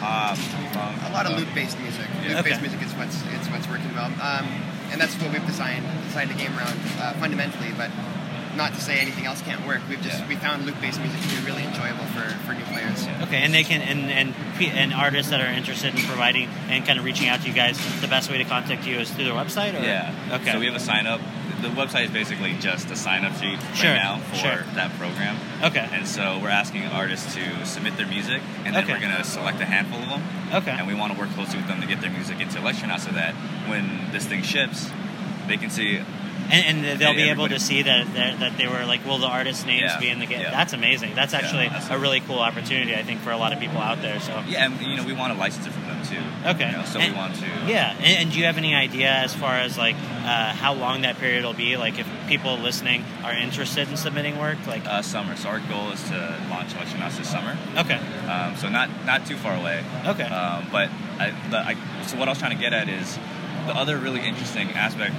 pop, 0.00 0.36
funk. 0.36 0.96
a 1.06 1.12
lot 1.12 1.26
of 1.26 1.38
loop-based 1.38 1.78
music. 1.80 2.06
Yeah. 2.24 2.36
Loop-based 2.36 2.58
Okay. 2.58 2.66
music 2.66 2.82
is 2.82 2.92
what's 2.94 3.22
it's 3.36 3.48
what's 3.48 3.68
working 3.68 3.92
well, 3.94 4.10
um, 4.20 4.46
and 4.90 5.00
that's 5.00 5.14
what 5.20 5.30
we've 5.32 5.46
designed 5.46 5.84
designed 6.08 6.30
the 6.30 6.34
game 6.34 6.56
around 6.58 6.78
uh, 6.98 7.12
fundamentally. 7.20 7.72
But 7.76 7.90
not 8.56 8.74
to 8.74 8.80
say 8.80 8.98
anything 8.98 9.26
else 9.26 9.40
can't 9.42 9.64
work. 9.66 9.80
We've 9.88 10.02
just 10.02 10.18
Yeah. 10.18 10.28
we 10.28 10.34
found 10.36 10.66
loop-based 10.66 10.98
music 11.00 11.20
to 11.22 11.28
be 11.28 11.46
really 11.46 11.62
enjoyable 11.62 12.04
for, 12.16 12.26
for 12.44 12.52
new 12.52 12.64
players. 12.64 13.06
Okay, 13.22 13.36
and 13.44 13.54
they 13.54 13.62
can 13.62 13.80
and 13.80 14.10
and 14.10 14.34
and 14.60 14.92
artists 14.92 15.30
that 15.30 15.40
are 15.40 15.52
interested 15.52 15.94
in 15.94 16.02
providing 16.06 16.48
and 16.68 16.84
kind 16.84 16.98
of 16.98 17.04
reaching 17.04 17.28
out 17.28 17.40
to 17.42 17.46
you 17.48 17.54
guys. 17.54 17.78
The 18.00 18.08
best 18.08 18.30
way 18.30 18.38
to 18.38 18.44
contact 18.44 18.86
you 18.86 18.98
is 18.98 19.10
through 19.10 19.24
their 19.24 19.34
website. 19.34 19.78
Or? 19.78 19.84
Yeah. 19.84 20.12
Okay. 20.40 20.52
So 20.52 20.58
we 20.58 20.66
have 20.66 20.74
a 20.74 20.80
sign 20.80 21.06
up. 21.06 21.20
The 21.60 21.68
website 21.68 22.04
is 22.06 22.10
basically 22.10 22.54
just 22.54 22.90
a 22.90 22.96
sign 22.96 23.24
up 23.24 23.34
sheet 23.36 23.58
Sure, 23.74 23.90
right 23.90 23.96
now 24.02 24.18
for 24.18 24.36
sure. 24.36 24.64
that 24.74 24.90
program. 24.98 25.36
Okay. 25.62 25.86
And 25.92 26.06
so 26.06 26.38
we're 26.42 26.48
asking 26.48 26.84
artists 26.84 27.34
to 27.34 27.66
submit 27.66 27.96
their 27.96 28.06
music, 28.06 28.40
and 28.64 28.74
then 28.74 28.84
Okay. 28.84 28.92
we're 28.94 29.00
going 29.00 29.14
to 29.16 29.24
select 29.24 29.60
a 29.60 29.66
handful 29.66 30.00
of 30.02 30.08
them. 30.08 30.22
Okay. 30.54 30.70
And 30.70 30.86
we 30.86 30.94
want 30.94 31.12
to 31.12 31.18
work 31.18 31.30
closely 31.30 31.58
with 31.58 31.68
them 31.68 31.80
to 31.80 31.86
get 31.86 32.00
their 32.00 32.10
music 32.10 32.40
into 32.40 32.58
Electronaut 32.58 33.00
so 33.00 33.10
that 33.12 33.34
when 33.68 34.10
this 34.12 34.24
thing 34.26 34.42
ships, 34.42 34.90
they 35.46 35.56
can 35.56 35.70
see 35.70 36.00
And, 36.52 36.84
and 36.86 37.00
they'll 37.00 37.14
be 37.14 37.30
able 37.30 37.48
to 37.48 37.60
see 37.60 37.82
that, 37.82 38.12
that 38.14 38.56
they 38.58 38.66
were 38.66 38.84
like, 38.84 39.04
will 39.06 39.18
the 39.18 39.26
artist 39.28 39.66
names 39.66 39.82
Yeah, 39.92 40.00
be 40.00 40.08
in 40.08 40.18
the 40.18 40.26
game? 40.26 40.40
yeah. 40.40 40.50
That's 40.50 40.72
amazing. 40.72 41.14
That's 41.14 41.32
Yeah, 41.32 41.38
actually 41.40 41.68
that's- 41.68 41.90
a 41.90 41.98
really 41.98 42.20
cool 42.20 42.38
opportunity, 42.40 42.94
I 42.94 43.02
think, 43.02 43.20
for 43.20 43.30
a 43.30 43.36
lot 43.36 43.52
of 43.52 43.60
people 43.60 43.78
out 43.78 44.02
there. 44.02 44.18
So 44.20 44.42
Yeah, 44.48 44.64
and 44.66 44.80
you 44.80 44.96
know, 44.96 45.04
we 45.04 45.12
want 45.12 45.32
to 45.32 45.38
license 45.38 45.66
it 45.66 45.72
from 45.72 45.84
them 45.86 46.02
too. 46.04 46.48
Okay. 46.50 46.70
You 46.70 46.76
know, 46.78 46.84
so 46.84 46.98
And- 46.98 47.12
we 47.12 47.16
want 47.18 47.34
to. 47.36 47.46
yeah, 47.66 47.92
and, 47.98 48.06
and 48.22 48.32
do 48.32 48.38
you 48.38 48.44
have 48.46 48.58
any 48.58 48.74
idea 48.74 49.10
as 49.10 49.32
far 49.34 49.54
as 49.56 49.78
like 49.78 49.96
uh, 50.24 50.52
how 50.52 50.74
long 50.74 51.02
that 51.02 51.18
period 51.18 51.44
will 51.44 51.52
be? 51.54 51.76
Like 51.76 51.98
if 51.98 52.06
people 52.26 52.56
listening 52.58 53.04
are 53.24 53.32
interested 53.32 53.88
in 53.88 53.96
submitting 53.96 54.38
work, 54.38 54.58
like 54.66 54.86
Uh, 54.86 55.02
summer. 55.02 55.36
So 55.36 55.48
our 55.50 55.60
goal 55.60 55.90
is 55.92 56.02
to 56.10 56.34
launch 56.50 56.74
Election 56.74 57.00
Electronauts 57.00 57.16
this 57.18 57.28
summer. 57.30 57.56
okay, 57.76 57.98
Um, 58.28 58.56
so 58.56 58.68
not 58.68 58.88
not 59.06 59.24
too 59.26 59.36
far 59.36 59.54
away. 59.54 59.82
okay, 60.06 60.24
Um, 60.24 60.66
but 60.72 60.88
I, 61.18 61.32
the, 61.50 61.58
I, 61.58 61.76
so 62.06 62.16
what 62.16 62.28
I 62.28 62.32
was 62.32 62.38
trying 62.38 62.56
to 62.56 62.62
get 62.62 62.72
at 62.72 62.88
is 62.88 63.18
the 63.66 63.74
other 63.76 63.96
really 63.98 64.20
interesting 64.20 64.70
aspect 64.72 65.14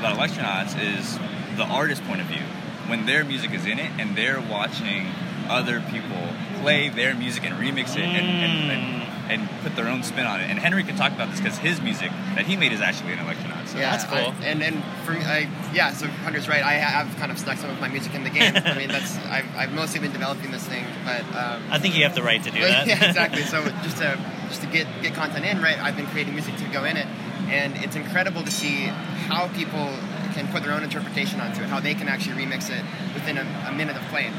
about 0.00 0.16
Electronauts 0.18 0.74
is 0.80 1.18
the 1.56 1.64
artist 1.64 2.02
point 2.04 2.20
of 2.20 2.26
view. 2.26 2.42
When 2.88 3.06
their 3.06 3.22
music 3.24 3.52
is 3.52 3.66
in 3.66 3.78
it 3.78 3.90
and 3.98 4.16
they're 4.16 4.40
watching 4.40 5.06
other 5.48 5.80
people 5.90 6.28
play 6.60 6.88
their 6.88 7.14
music 7.14 7.44
and 7.44 7.54
remix 7.54 7.96
it 7.96 8.02
and, 8.02 8.16
and, 8.26 8.70
and, 8.70 9.40
and 9.42 9.50
put 9.62 9.74
their 9.76 9.86
own 9.88 10.02
spin 10.02 10.26
on 10.26 10.40
it. 10.40 10.44
And 10.50 10.58
Henry 10.58 10.82
can 10.84 10.96
talk 10.96 11.12
about 11.12 11.30
this 11.30 11.40
because 11.40 11.58
his 11.58 11.80
music 11.80 12.10
that 12.34 12.46
he 12.46 12.56
made 12.56 12.72
is 12.72 12.80
actually 12.80 13.12
in 13.12 13.18
Electronauts. 13.18 13.68
So 13.68 13.78
Yeah, 13.78 13.90
That's 13.96 14.04
cool. 14.04 14.18
I- 14.40 14.44
and 14.44 14.62
and 14.62 14.82
for 15.04 15.12
me, 15.12 15.20
I, 15.20 15.48
yeah, 15.72 15.92
so 15.92 16.06
Hunter's 16.08 16.48
right. 16.48 16.62
I 16.62 16.74
have 16.74 17.14
kind 17.16 17.30
of 17.30 17.38
stuck 17.38 17.58
some 17.58 17.70
of 17.70 17.80
my 17.80 17.88
music 17.88 18.14
in 18.14 18.24
the 18.24 18.30
game. 18.30 18.52
I 18.56 18.74
mean, 18.76 18.88
that's 18.88 19.16
I've, 19.26 19.46
I've 19.56 19.72
mostly 19.72 20.00
been 20.00 20.12
developing 20.12 20.50
this 20.50 20.64
thing, 20.66 20.84
but 21.04 21.22
um, 21.36 21.62
I 21.70 21.78
think 21.78 21.96
you 21.96 22.02
have 22.04 22.14
the 22.14 22.22
right 22.22 22.42
to 22.42 22.50
do 22.50 22.60
that. 22.66 22.86
yeah, 22.86 23.04
exactly. 23.08 23.42
So 23.42 23.64
just 23.82 23.98
to 23.98 24.18
just 24.48 24.62
to 24.62 24.66
get 24.68 24.86
get 25.02 25.14
content 25.14 25.44
in, 25.46 25.60
right? 25.62 25.78
I've 25.78 25.96
been 25.96 26.06
creating 26.08 26.34
music 26.34 26.56
to 26.56 26.64
go 26.66 26.84
in 26.84 26.96
it, 26.96 27.06
and 27.50 27.76
it's 27.84 27.96
incredible 27.96 28.42
to 28.42 28.50
see 28.50 28.86
how 29.26 29.48
people 29.48 29.92
can 30.34 30.46
put 30.48 30.62
their 30.62 30.72
own 30.72 30.82
interpretation 30.82 31.40
onto 31.40 31.62
it, 31.62 31.68
how 31.68 31.80
they 31.80 31.94
can 31.94 32.08
actually 32.08 32.36
remix 32.42 32.70
it 32.70 32.84
within 33.12 33.38
a, 33.38 33.66
a 33.68 33.72
minute 33.72 33.96
of 33.96 34.02
playing. 34.04 34.32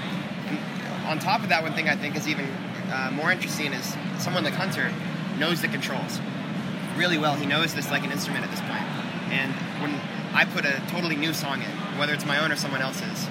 On 1.06 1.20
top 1.20 1.44
of 1.44 1.50
that, 1.50 1.62
one 1.62 1.74
thing 1.74 1.90
I 1.90 1.96
think 1.96 2.16
is 2.16 2.28
even 2.28 2.48
uh, 2.92 3.12
more 3.14 3.32
interesting 3.32 3.74
is 3.74 3.96
someone 4.18 4.44
like 4.44 4.54
Hunter 4.54 4.92
knows 5.38 5.62
the 5.62 5.68
controls 5.68 6.20
really 6.96 7.18
well. 7.18 7.36
He 7.36 7.46
knows 7.46 7.74
this 7.74 7.92
like 7.92 8.04
an 8.04 8.12
instrument 8.12 8.46
at 8.46 8.52
this 8.52 8.62
point. 8.62 8.84
And 9.32 9.52
when 9.82 10.00
I 10.34 10.46
put 10.46 10.66
a 10.66 10.82
totally 10.88 11.16
new 11.16 11.34
song 11.34 11.62
in, 11.62 11.70
whether 12.00 12.14
it's 12.14 12.26
my 12.26 12.40
own 12.40 12.52
or 12.52 12.56
someone 12.56 12.82
else's, 12.82 13.28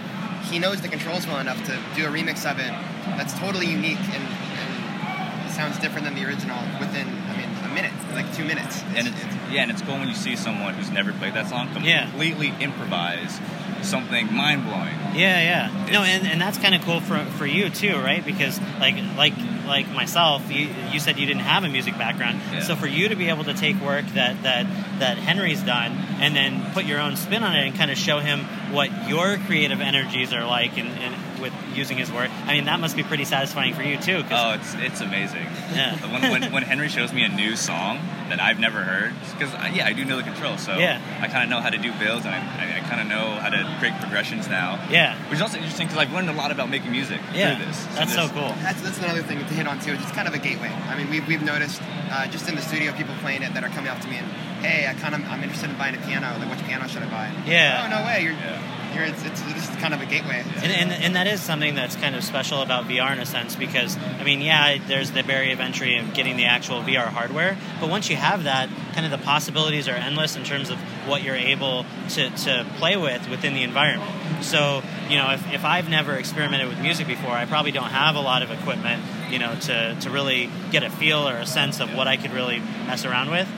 he 0.50 0.58
knows 0.58 0.80
the 0.80 0.88
controls 0.88 1.26
well 1.26 1.38
enough 1.38 1.64
to 1.66 1.78
do 1.94 2.06
a 2.06 2.10
remix 2.10 2.50
of 2.50 2.58
it 2.58 2.72
that's 3.16 3.38
totally 3.38 3.66
unique 3.66 4.00
and, 4.12 4.24
and 4.24 5.50
sounds 5.50 5.78
different 5.78 6.04
than 6.04 6.14
the 6.14 6.24
original 6.24 6.58
within, 6.80 7.06
a 7.06 7.34
minute, 7.82 7.92
like 8.14 8.34
two 8.34 8.44
minutes. 8.44 8.82
and 8.96 9.06
It's- 9.08 9.24
it's, 9.24 9.52
yeah, 9.52 9.62
and 9.62 9.70
it's 9.70 9.82
cool 9.82 9.98
when 9.98 10.08
you 10.08 10.14
see 10.14 10.36
someone 10.36 10.74
who's 10.74 10.90
never 10.90 11.12
played 11.12 11.34
that 11.34 11.48
song 11.48 11.68
Yeah. 11.82 12.02
completely 12.04 12.52
improvise 12.60 13.40
something 13.82 14.32
mind 14.34 14.64
blowing. 14.64 14.94
Yeah, 15.14 15.40
yeah. 15.40 15.90
No, 15.90 16.02
and, 16.02 16.26
and 16.26 16.40
that's 16.40 16.58
kind 16.58 16.74
of 16.74 16.82
cool 16.82 17.00
for, 17.00 17.18
for 17.38 17.46
you 17.46 17.70
too, 17.70 17.96
right? 17.96 18.22
Because 18.24 18.60
like 18.78 18.96
like 19.16 19.32
like 19.66 19.88
myself, 19.92 20.50
you, 20.52 20.68
you 20.92 21.00
said 21.00 21.18
you 21.18 21.26
didn't 21.26 21.42
have 21.42 21.64
a 21.64 21.68
music 21.68 21.96
background, 21.96 22.40
Yeah. 22.52 22.60
so 22.60 22.76
for 22.76 22.86
you 22.86 23.08
to 23.08 23.16
be 23.16 23.28
able 23.28 23.44
to 23.44 23.54
take 23.54 23.80
work 23.80 24.04
that 24.14 24.42
that 24.42 24.66
that 24.98 25.16
Henry's 25.16 25.62
done 25.62 25.92
and 26.20 26.36
then 26.36 26.62
put 26.74 26.84
your 26.84 27.00
own 27.00 27.16
spin 27.16 27.42
on 27.42 27.54
it 27.56 27.66
and 27.66 27.74
kind 27.76 27.90
of 27.90 27.96
show 27.96 28.18
him 28.18 28.40
what 28.70 29.08
your 29.08 29.38
creative 29.46 29.80
energies 29.80 30.32
are 30.34 30.44
like 30.44 30.76
and, 30.76 30.88
and 30.88 31.14
with 31.40 31.52
using 31.74 31.96
his 31.98 32.10
work, 32.12 32.30
I 32.46 32.54
mean 32.54 32.64
that 32.66 32.80
must 32.80 32.96
be 32.96 33.02
pretty 33.02 33.24
satisfying 33.24 33.74
for 33.74 33.82
you 33.82 33.96
too. 33.96 34.22
'cause- 34.24 34.32
Oh, 34.32 34.50
it's 34.54 34.74
it's 34.74 35.00
amazing. 35.00 35.46
Yeah. 35.74 35.96
when, 36.12 36.30
when, 36.30 36.52
when 36.52 36.62
Henry 36.62 36.88
shows 36.88 37.12
me 37.12 37.24
a 37.24 37.28
new 37.28 37.56
song 37.56 37.98
that 38.28 38.40
I've 38.40 38.58
never 38.60 38.82
heard, 38.82 39.12
because 39.38 39.52
yeah, 39.74 39.86
I 39.86 39.92
do 39.92 40.04
know 40.04 40.16
the 40.16 40.22
controls, 40.22 40.60
so 40.62 40.76
Yeah. 40.78 41.00
I 41.20 41.26
kind 41.28 41.42
of 41.44 41.50
know 41.50 41.60
how 41.60 41.70
to 41.70 41.78
do 41.78 41.92
builds 41.98 42.24
and 42.26 42.34
I, 42.34 42.38
I, 42.38 42.76
I 42.78 42.80
kind 42.88 43.00
of 43.00 43.06
know 43.08 43.34
how 43.40 43.48
to 43.50 43.76
create 43.78 43.94
progressions 44.00 44.48
now. 44.48 44.78
yeah, 44.90 45.16
Which 45.28 45.36
is 45.38 45.42
also 45.42 45.56
interesting 45.58 45.86
because 45.88 45.98
I've 45.98 46.12
learned 46.12 46.30
a 46.30 46.32
lot 46.34 46.50
about 46.52 46.68
making 46.70 46.92
music 46.92 47.20
yeah, 47.34 47.56
through 47.56 47.66
this. 47.66 47.84
that's 47.96 48.14
so 48.14 48.28
cool. 48.28 48.54
That's, 48.62 48.80
that's 48.82 48.98
another 48.98 49.22
thing 49.22 49.38
to 49.38 49.44
hit 49.54 49.66
on 49.66 49.80
too. 49.80 49.92
It's 49.94 50.10
kind 50.12 50.28
of 50.28 50.34
a 50.34 50.38
gateway. 50.38 50.68
I 50.68 50.96
mean, 50.96 51.10
we've, 51.10 51.26
we've 51.26 51.42
noticed 51.42 51.80
uh, 52.10 52.26
just 52.28 52.48
in 52.48 52.54
the 52.54 52.62
studio 52.62 52.92
people 52.92 53.14
playing 53.20 53.42
it 53.42 53.54
that 53.54 53.64
are 53.64 53.68
coming 53.70 53.90
up 53.90 54.00
to 54.00 54.08
me 54.08 54.16
and, 54.16 54.26
hey, 54.64 54.86
I 54.86 54.94
kind 54.94 55.14
of 55.14 55.24
I'm 55.28 55.42
interested 55.42 55.70
in 55.70 55.76
buying 55.76 55.94
a 55.94 55.98
piano. 56.06 56.36
Like, 56.38 56.50
which 56.50 56.64
piano 56.66 56.86
should 56.86 57.02
I 57.02 57.10
buy? 57.10 57.32
Yeah. 57.46 57.82
Oh 57.86 57.88
no 57.98 58.04
way. 58.06 58.22
You're, 58.22 58.32
Yeah. 58.32 58.60
It's, 59.02 59.24
it's 59.24 59.40
this 59.42 59.68
is 59.68 59.76
kind 59.76 59.94
of 59.94 60.00
a 60.00 60.06
gateway. 60.06 60.44
And, 60.56 60.72
and, 60.72 60.92
and 60.92 61.16
that 61.16 61.26
is 61.26 61.40
something 61.40 61.74
that's 61.74 61.96
kind 61.96 62.14
of 62.14 62.24
special 62.24 62.62
about 62.62 62.84
VR 62.84 63.12
in 63.12 63.18
a 63.18 63.26
sense 63.26 63.56
because, 63.56 63.96
I 63.96 64.24
mean, 64.24 64.40
yeah, 64.40 64.78
there's 64.86 65.10
the 65.10 65.22
barrier 65.22 65.52
of 65.52 65.60
entry 65.60 65.98
of 65.98 66.14
getting 66.14 66.36
the 66.36 66.46
actual 66.46 66.82
VR 66.82 67.06
hardware, 67.06 67.56
but 67.80 67.88
once 67.88 68.10
you 68.10 68.16
have 68.16 68.44
that, 68.44 68.68
kind 68.92 69.04
of 69.04 69.12
the 69.12 69.24
possibilities 69.24 69.88
are 69.88 69.94
endless 69.94 70.36
in 70.36 70.44
terms 70.44 70.70
of 70.70 70.78
what 71.06 71.22
you're 71.22 71.36
able 71.36 71.84
to, 72.10 72.30
to 72.30 72.66
play 72.76 72.96
with 72.96 73.28
within 73.28 73.54
the 73.54 73.62
environment. 73.62 74.10
So, 74.42 74.82
you 75.08 75.16
know, 75.16 75.32
if, 75.32 75.52
if 75.52 75.64
I've 75.64 75.88
never 75.88 76.14
experimented 76.14 76.68
with 76.68 76.80
music 76.80 77.06
before, 77.06 77.32
I 77.32 77.46
probably 77.46 77.72
don't 77.72 77.90
have 77.90 78.16
a 78.16 78.20
lot 78.20 78.42
of 78.42 78.50
equipment, 78.50 79.02
you 79.30 79.38
know, 79.38 79.54
to, 79.54 79.96
to 80.00 80.10
really 80.10 80.50
get 80.70 80.82
a 80.82 80.90
feel 80.90 81.28
or 81.28 81.36
a 81.36 81.46
sense 81.46 81.80
of 81.80 81.94
what 81.94 82.08
I 82.08 82.16
could 82.16 82.32
really 82.32 82.58
mess 82.58 83.04
around 83.04 83.30
with 83.30 83.48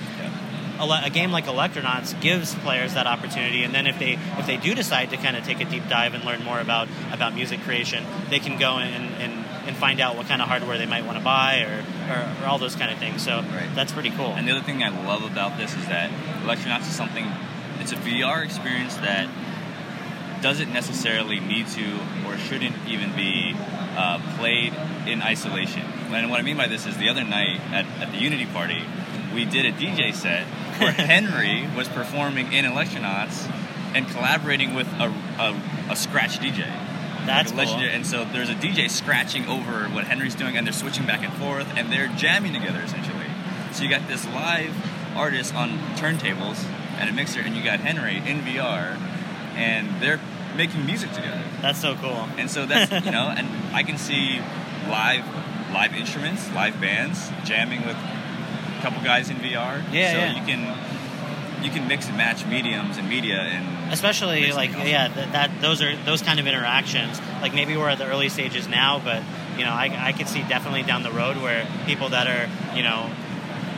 a, 0.91 1.11
game 1.11 1.31
like 1.31 1.45
Electronauts 1.47 2.19
gives 2.21 2.55
players 2.57 2.95
that 2.95 3.07
opportunity, 3.07 3.62
and 3.65 3.75
then 3.75 3.87
if 3.87 3.99
they 3.99 4.19
if 4.39 4.47
they 4.47 4.57
do 4.57 4.75
decide 4.75 5.11
to 5.11 5.17
kind 5.17 5.37
of 5.37 5.45
take 5.45 5.61
a 5.61 5.65
deep 5.65 5.89
dive 5.89 6.15
and 6.15 6.25
learn 6.25 6.43
more 6.43 6.59
about 6.61 6.89
about 7.12 7.35
music 7.35 7.61
creation, 7.61 8.05
they 8.31 8.39
can 8.39 8.59
go 8.59 8.79
and 8.79 9.15
and, 9.23 9.45
and 9.67 9.77
find 9.77 10.01
out 10.01 10.17
what 10.17 10.27
kind 10.27 10.43
of 10.43 10.49
hardware 10.49 10.79
they 10.79 10.87
might 10.87 11.05
want 11.05 11.19
to 11.19 11.25
buy 11.25 11.62
or, 11.62 11.85
or, 12.11 12.43
or 12.43 12.47
all 12.47 12.59
those 12.59 12.75
kind 12.75 12.91
of 12.91 12.99
things. 12.99 13.23
So 13.23 13.43
Right. 13.43 13.69
that's 13.75 13.93
pretty 13.93 14.11
cool. 14.11 14.33
And 14.35 14.47
the 14.47 14.53
other 14.53 14.65
thing 14.65 14.83
I 14.83 14.89
love 15.07 15.23
about 15.23 15.57
this 15.57 15.75
is 15.77 15.87
that 15.87 16.11
Electronauts 16.43 16.89
is 16.89 16.97
something, 16.97 17.27
it's 17.81 17.93
a 17.93 17.97
VR 17.97 18.45
experience 18.45 18.97
that 18.97 19.29
doesn't 20.43 20.73
necessarily 20.73 21.39
need 21.39 21.69
to 21.69 22.01
or 22.27 22.37
shouldn't 22.37 22.75
even 22.89 23.15
be 23.15 23.55
uh, 23.97 24.19
played 24.39 24.75
in 25.07 25.23
isolation. 25.23 25.83
And 26.11 26.31
what 26.31 26.41
I 26.41 26.43
mean 26.43 26.57
by 26.57 26.67
this 26.67 26.87
is 26.87 26.97
the 26.97 27.09
other 27.09 27.25
night 27.25 27.61
at, 27.73 27.87
at 28.01 28.11
the 28.11 28.19
Unity 28.19 28.47
party, 28.47 28.83
we 29.35 29.45
did 29.45 29.67
a 29.67 29.73
DJ 29.73 30.15
set 30.15 30.45
where 30.79 30.93
Henry 30.93 31.69
was 31.77 31.89
performing 31.89 32.53
in 32.53 32.65
Electronauts 32.65 33.51
and 33.95 34.09
collaborating 34.09 34.75
with 34.75 34.87
a, 34.95 35.12
a, 35.39 35.93
a 35.93 35.97
scratch 35.97 36.39
DJ. 36.39 36.67
That's 37.27 37.53
Like 37.53 37.69
cool. 37.69 37.79
And 37.79 38.07
so 38.07 38.25
there's 38.25 38.49
a 38.49 38.55
DJ 38.55 38.91
scratching 38.91 39.47
over 39.47 39.85
what 39.89 40.05
Henry's 40.05 40.35
doing, 40.35 40.57
and 40.57 40.67
they're 40.67 40.73
switching 40.73 41.07
back 41.07 41.23
and 41.23 41.33
forth, 41.35 41.69
and 41.77 41.93
they're 41.93 42.09
jamming 42.09 42.53
together 42.53 42.81
essentially. 42.81 43.27
So 43.73 43.85
you 43.85 43.91
got 43.91 44.09
this 44.09 44.27
live 44.27 44.75
artist 45.17 45.55
on 45.55 45.79
turntables 45.97 46.65
and 46.99 47.09
a 47.09 47.12
mixer, 47.12 47.41
and 47.41 47.57
you 47.57 47.62
got 47.62 47.81
Henry 47.81 48.17
in 48.17 48.41
VR, 48.41 48.99
and 49.55 50.01
they're 50.01 50.21
making 50.57 50.85
music 50.85 51.12
together. 51.12 51.43
That's 51.61 51.81
so 51.81 51.95
cool. 51.95 52.29
And 52.37 52.51
so 52.51 52.67
that's 52.67 52.91
you 53.05 53.12
know, 53.12 53.29
and 53.29 53.49
I 53.75 53.83
can 53.83 53.99
see 53.99 54.41
live 54.89 55.25
live 55.73 55.95
instruments, 55.95 56.51
live 56.53 56.81
bands 56.81 57.31
jamming 57.45 57.87
with 57.87 57.97
couple 58.83 59.03
guys 59.03 59.31
in 59.31 59.37
VR. 59.37 59.83
Yeah, 59.93 60.12
so 60.12 60.19
yeah. 60.19 60.41
you 60.41 60.47
can 60.47 61.65
you 61.65 61.71
can 61.71 61.87
mix 61.87 62.09
and 62.09 62.17
match 62.17 62.45
mediums 62.45 62.99
and 62.99 63.09
media 63.09 63.41
and 63.41 63.93
Especially 63.93 64.53
like 64.53 64.71
yeah, 64.73 65.09
that, 65.09 65.33
that 65.33 65.61
those 65.61 65.83
are 65.83 65.95
those 66.05 66.23
kind 66.23 66.41
of 66.41 66.47
interactions. 66.47 67.21
Like 67.43 67.53
maybe 67.53 67.77
we're 67.77 67.91
at 67.91 67.99
the 67.99 68.07
early 68.07 68.31
stages 68.31 68.67
now, 68.67 68.99
but 68.99 69.23
you 69.59 69.65
know, 69.65 69.71
I, 69.71 70.09
I 70.09 70.12
could 70.12 70.29
see 70.29 70.41
definitely 70.43 70.83
down 70.83 71.03
the 71.03 71.12
road 71.12 71.37
where 71.37 71.69
people 71.85 72.09
that 72.09 72.27
are 72.27 72.49
you 72.75 72.83
know 72.83 73.11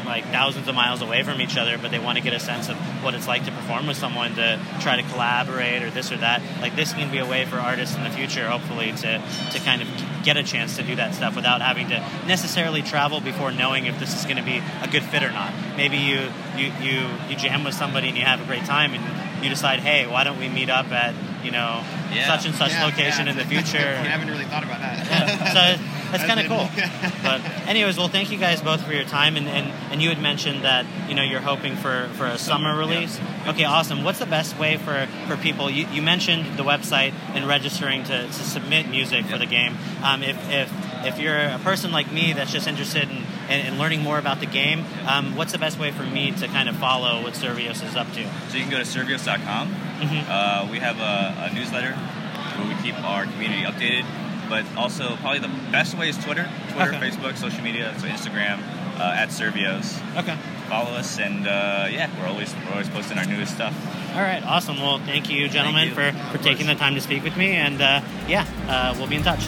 like 0.04 0.25
thousands 0.26 0.68
of 0.68 0.75
miles 0.75 1.02
away 1.02 1.23
from 1.23 1.40
each 1.40 1.56
other, 1.56 1.78
but 1.78 1.90
they 1.90 1.99
want 1.99 2.18
to 2.18 2.25
get 2.25 2.32
a 2.32 2.40
sense 2.40 2.68
of 2.68 2.76
what 3.02 3.14
it's 3.14 3.26
like 3.28 3.44
to 3.46 3.50
perform 3.52 3.87
with 3.87 3.96
someone 3.96 4.34
to 4.37 4.61
try 4.80 4.96
to 4.96 5.02
collaborate 5.11 5.82
or 5.82 5.90
this 5.90 6.12
or 6.12 6.16
that. 6.18 6.42
Like 6.61 6.76
this 6.76 6.92
can 6.92 7.11
be 7.11 7.18
a 7.18 7.26
way 7.26 7.44
for 7.44 7.56
artists 7.56 7.96
in 7.96 8.04
the 8.04 8.11
future, 8.11 8.49
hopefully, 8.49 8.92
to 8.92 9.23
to 9.52 9.58
kind 9.61 9.82
of 9.82 9.88
get 10.25 10.37
a 10.37 10.42
chance 10.42 10.76
to 10.76 10.82
do 10.82 10.96
that 10.96 11.14
stuff 11.14 11.37
without 11.37 11.61
having 11.61 11.88
to 11.88 11.99
necessarily 12.26 12.82
travel 12.82 13.20
before 13.20 13.52
knowing 13.52 13.87
if 13.87 13.99
this 13.99 14.16
is 14.18 14.25
going 14.25 14.37
to 14.38 14.42
be 14.42 14.62
a 14.82 14.88
good 14.88 15.02
fit 15.02 15.23
or 15.23 15.30
not. 15.30 15.52
Maybe 15.76 15.96
you 15.99 16.28
you 16.56 16.73
you 16.80 17.08
you 17.28 17.37
jam 17.37 17.64
with 17.64 17.75
somebody 17.75 18.08
and 18.08 18.16
you 18.16 18.25
have 18.25 18.40
a 18.40 18.44
great 18.46 18.64
time 18.64 18.94
and 18.94 19.44
you 19.44 19.50
decide, 19.50 19.80
hey, 19.80 20.06
why 20.06 20.25
don't 20.25 20.38
we 20.38 20.49
meet 20.49 20.70
up 20.70 20.90
at 20.92 21.14
you 21.44 21.50
know 21.50 21.84
Yeah. 22.12 22.26
such 22.26 22.46
and 22.46 22.54
such 22.54 22.70
Yeah, 22.70 22.84
location 22.87 23.26
yeah. 23.26 23.32
in 23.32 23.37
the 23.38 23.44
future? 23.54 23.78
I 23.78 24.08
haven't 24.08 24.28
really 24.28 24.44
thought 24.46 24.64
about 24.64 24.80
that. 24.80 25.52
So 25.52 25.84
that's 26.18 26.25
kind 26.25 26.40
of 26.40 26.47
cool. 26.47 26.68
But 27.23 27.40
anyways, 27.66 27.97
well, 27.97 28.09
thank 28.09 28.30
you 28.30 28.38
guys 28.38 28.61
both 28.61 28.85
for 28.85 28.92
your 28.92 29.04
time. 29.04 29.37
And, 29.37 29.49
and, 29.49 29.73
and 29.90 30.02
you 30.02 30.11
had 30.11 30.21
mentioned 30.21 30.64
that 30.64 30.85
you 31.09 31.14
know 31.14 31.23
you're 31.23 31.40
hoping 31.40 31.75
for, 31.76 32.09
for 32.14 32.26
a 32.26 32.38
summer 32.38 32.76
release. 32.76 33.18
Okay, 33.47 33.64
awesome. 33.64 34.04
What's 34.04 34.18
the 34.18 34.26
best 34.26 34.59
way 34.59 34.76
for, 34.76 35.09
for 35.26 35.37
people? 35.37 35.71
You, 35.71 35.87
you 35.87 36.02
mentioned 36.02 36.59
the 36.59 36.64
website 36.64 37.14
and 37.35 37.47
registering 37.47 38.04
to, 38.04 38.26
to 38.26 38.33
submit 38.33 38.88
music 38.88 39.25
for 39.26 39.38
the 39.38 39.47
game. 39.47 39.76
Um, 40.02 40.23
if, 40.23 40.37
if 40.50 40.71
if 41.04 41.18
you're 41.18 41.38
a 41.38 41.59
person 41.59 41.92
like 41.92 42.11
me 42.11 42.33
that's 42.33 42.50
just 42.52 42.66
interested 42.66 43.04
in, 43.11 43.25
in, 43.50 43.66
in 43.66 43.78
learning 43.78 44.00
more 44.02 44.18
about 44.18 44.40
the 44.40 44.47
game, 44.47 44.85
um, 45.06 45.37
what's 45.37 45.52
the 45.52 45.59
best 45.59 45.78
way 45.78 45.90
for 45.90 46.02
me 46.02 46.33
to 46.33 46.47
kind 46.49 46.68
of 46.68 46.76
follow 46.76 47.23
what 47.23 47.35
Survios 47.35 47.87
is 47.87 47.94
up 47.97 48.11
to? 48.14 48.25
So 48.49 48.56
you 48.56 48.62
can 48.62 48.71
go 48.71 48.78
to 48.78 48.85
survios.com. 48.85 49.68
Mhm. 49.68 50.25
Uh, 50.28 50.66
we 50.71 50.78
have 50.78 50.99
a, 51.00 51.50
a 51.50 51.54
newsletter 51.54 51.92
where 51.92 52.68
we 52.68 52.83
keep 52.83 52.99
our 53.04 53.25
community 53.25 53.62
updated. 53.62 54.04
But 54.48 54.64
also, 54.76 55.16
probably 55.16 55.40
the 55.40 55.52
best 55.70 55.96
way 55.96 56.08
is 56.08 56.16
Twitter, 56.22 56.48
Twitter, 56.70 56.94
Okay. 56.94 57.10
Facebook, 57.10 57.36
social 57.36 57.62
media, 57.62 57.94
so 57.98 58.06
Instagram 58.06 58.58
uh, 58.98 59.14
at 59.16 59.28
Survios. 59.30 59.98
Okay. 60.16 60.36
Follow 60.68 60.92
us, 60.92 61.18
and 61.18 61.46
uh, 61.46 61.88
yeah, 61.90 62.10
we're 62.18 62.26
always 62.28 62.54
we're 62.66 62.72
always 62.72 62.88
posting 62.88 63.18
our 63.18 63.26
newest 63.26 63.54
stuff. 63.54 63.74
All 64.14 64.22
right, 64.22 64.42
awesome. 64.44 64.76
Well, 64.78 64.98
thank 64.98 65.28
you, 65.28 65.48
gentlemen, 65.48 65.88
you. 65.88 65.94
for, 65.94 66.12
for 66.30 66.38
taking 66.38 66.66
the 66.66 66.74
time 66.74 66.94
to 66.94 67.00
speak 67.00 67.22
with 67.24 67.36
me. 67.36 67.52
And 67.52 67.82
uh, 67.82 68.00
yeah, 68.28 68.46
uh, 68.68 68.94
we'll 68.96 69.08
be 69.08 69.16
in 69.16 69.22
touch. 69.22 69.44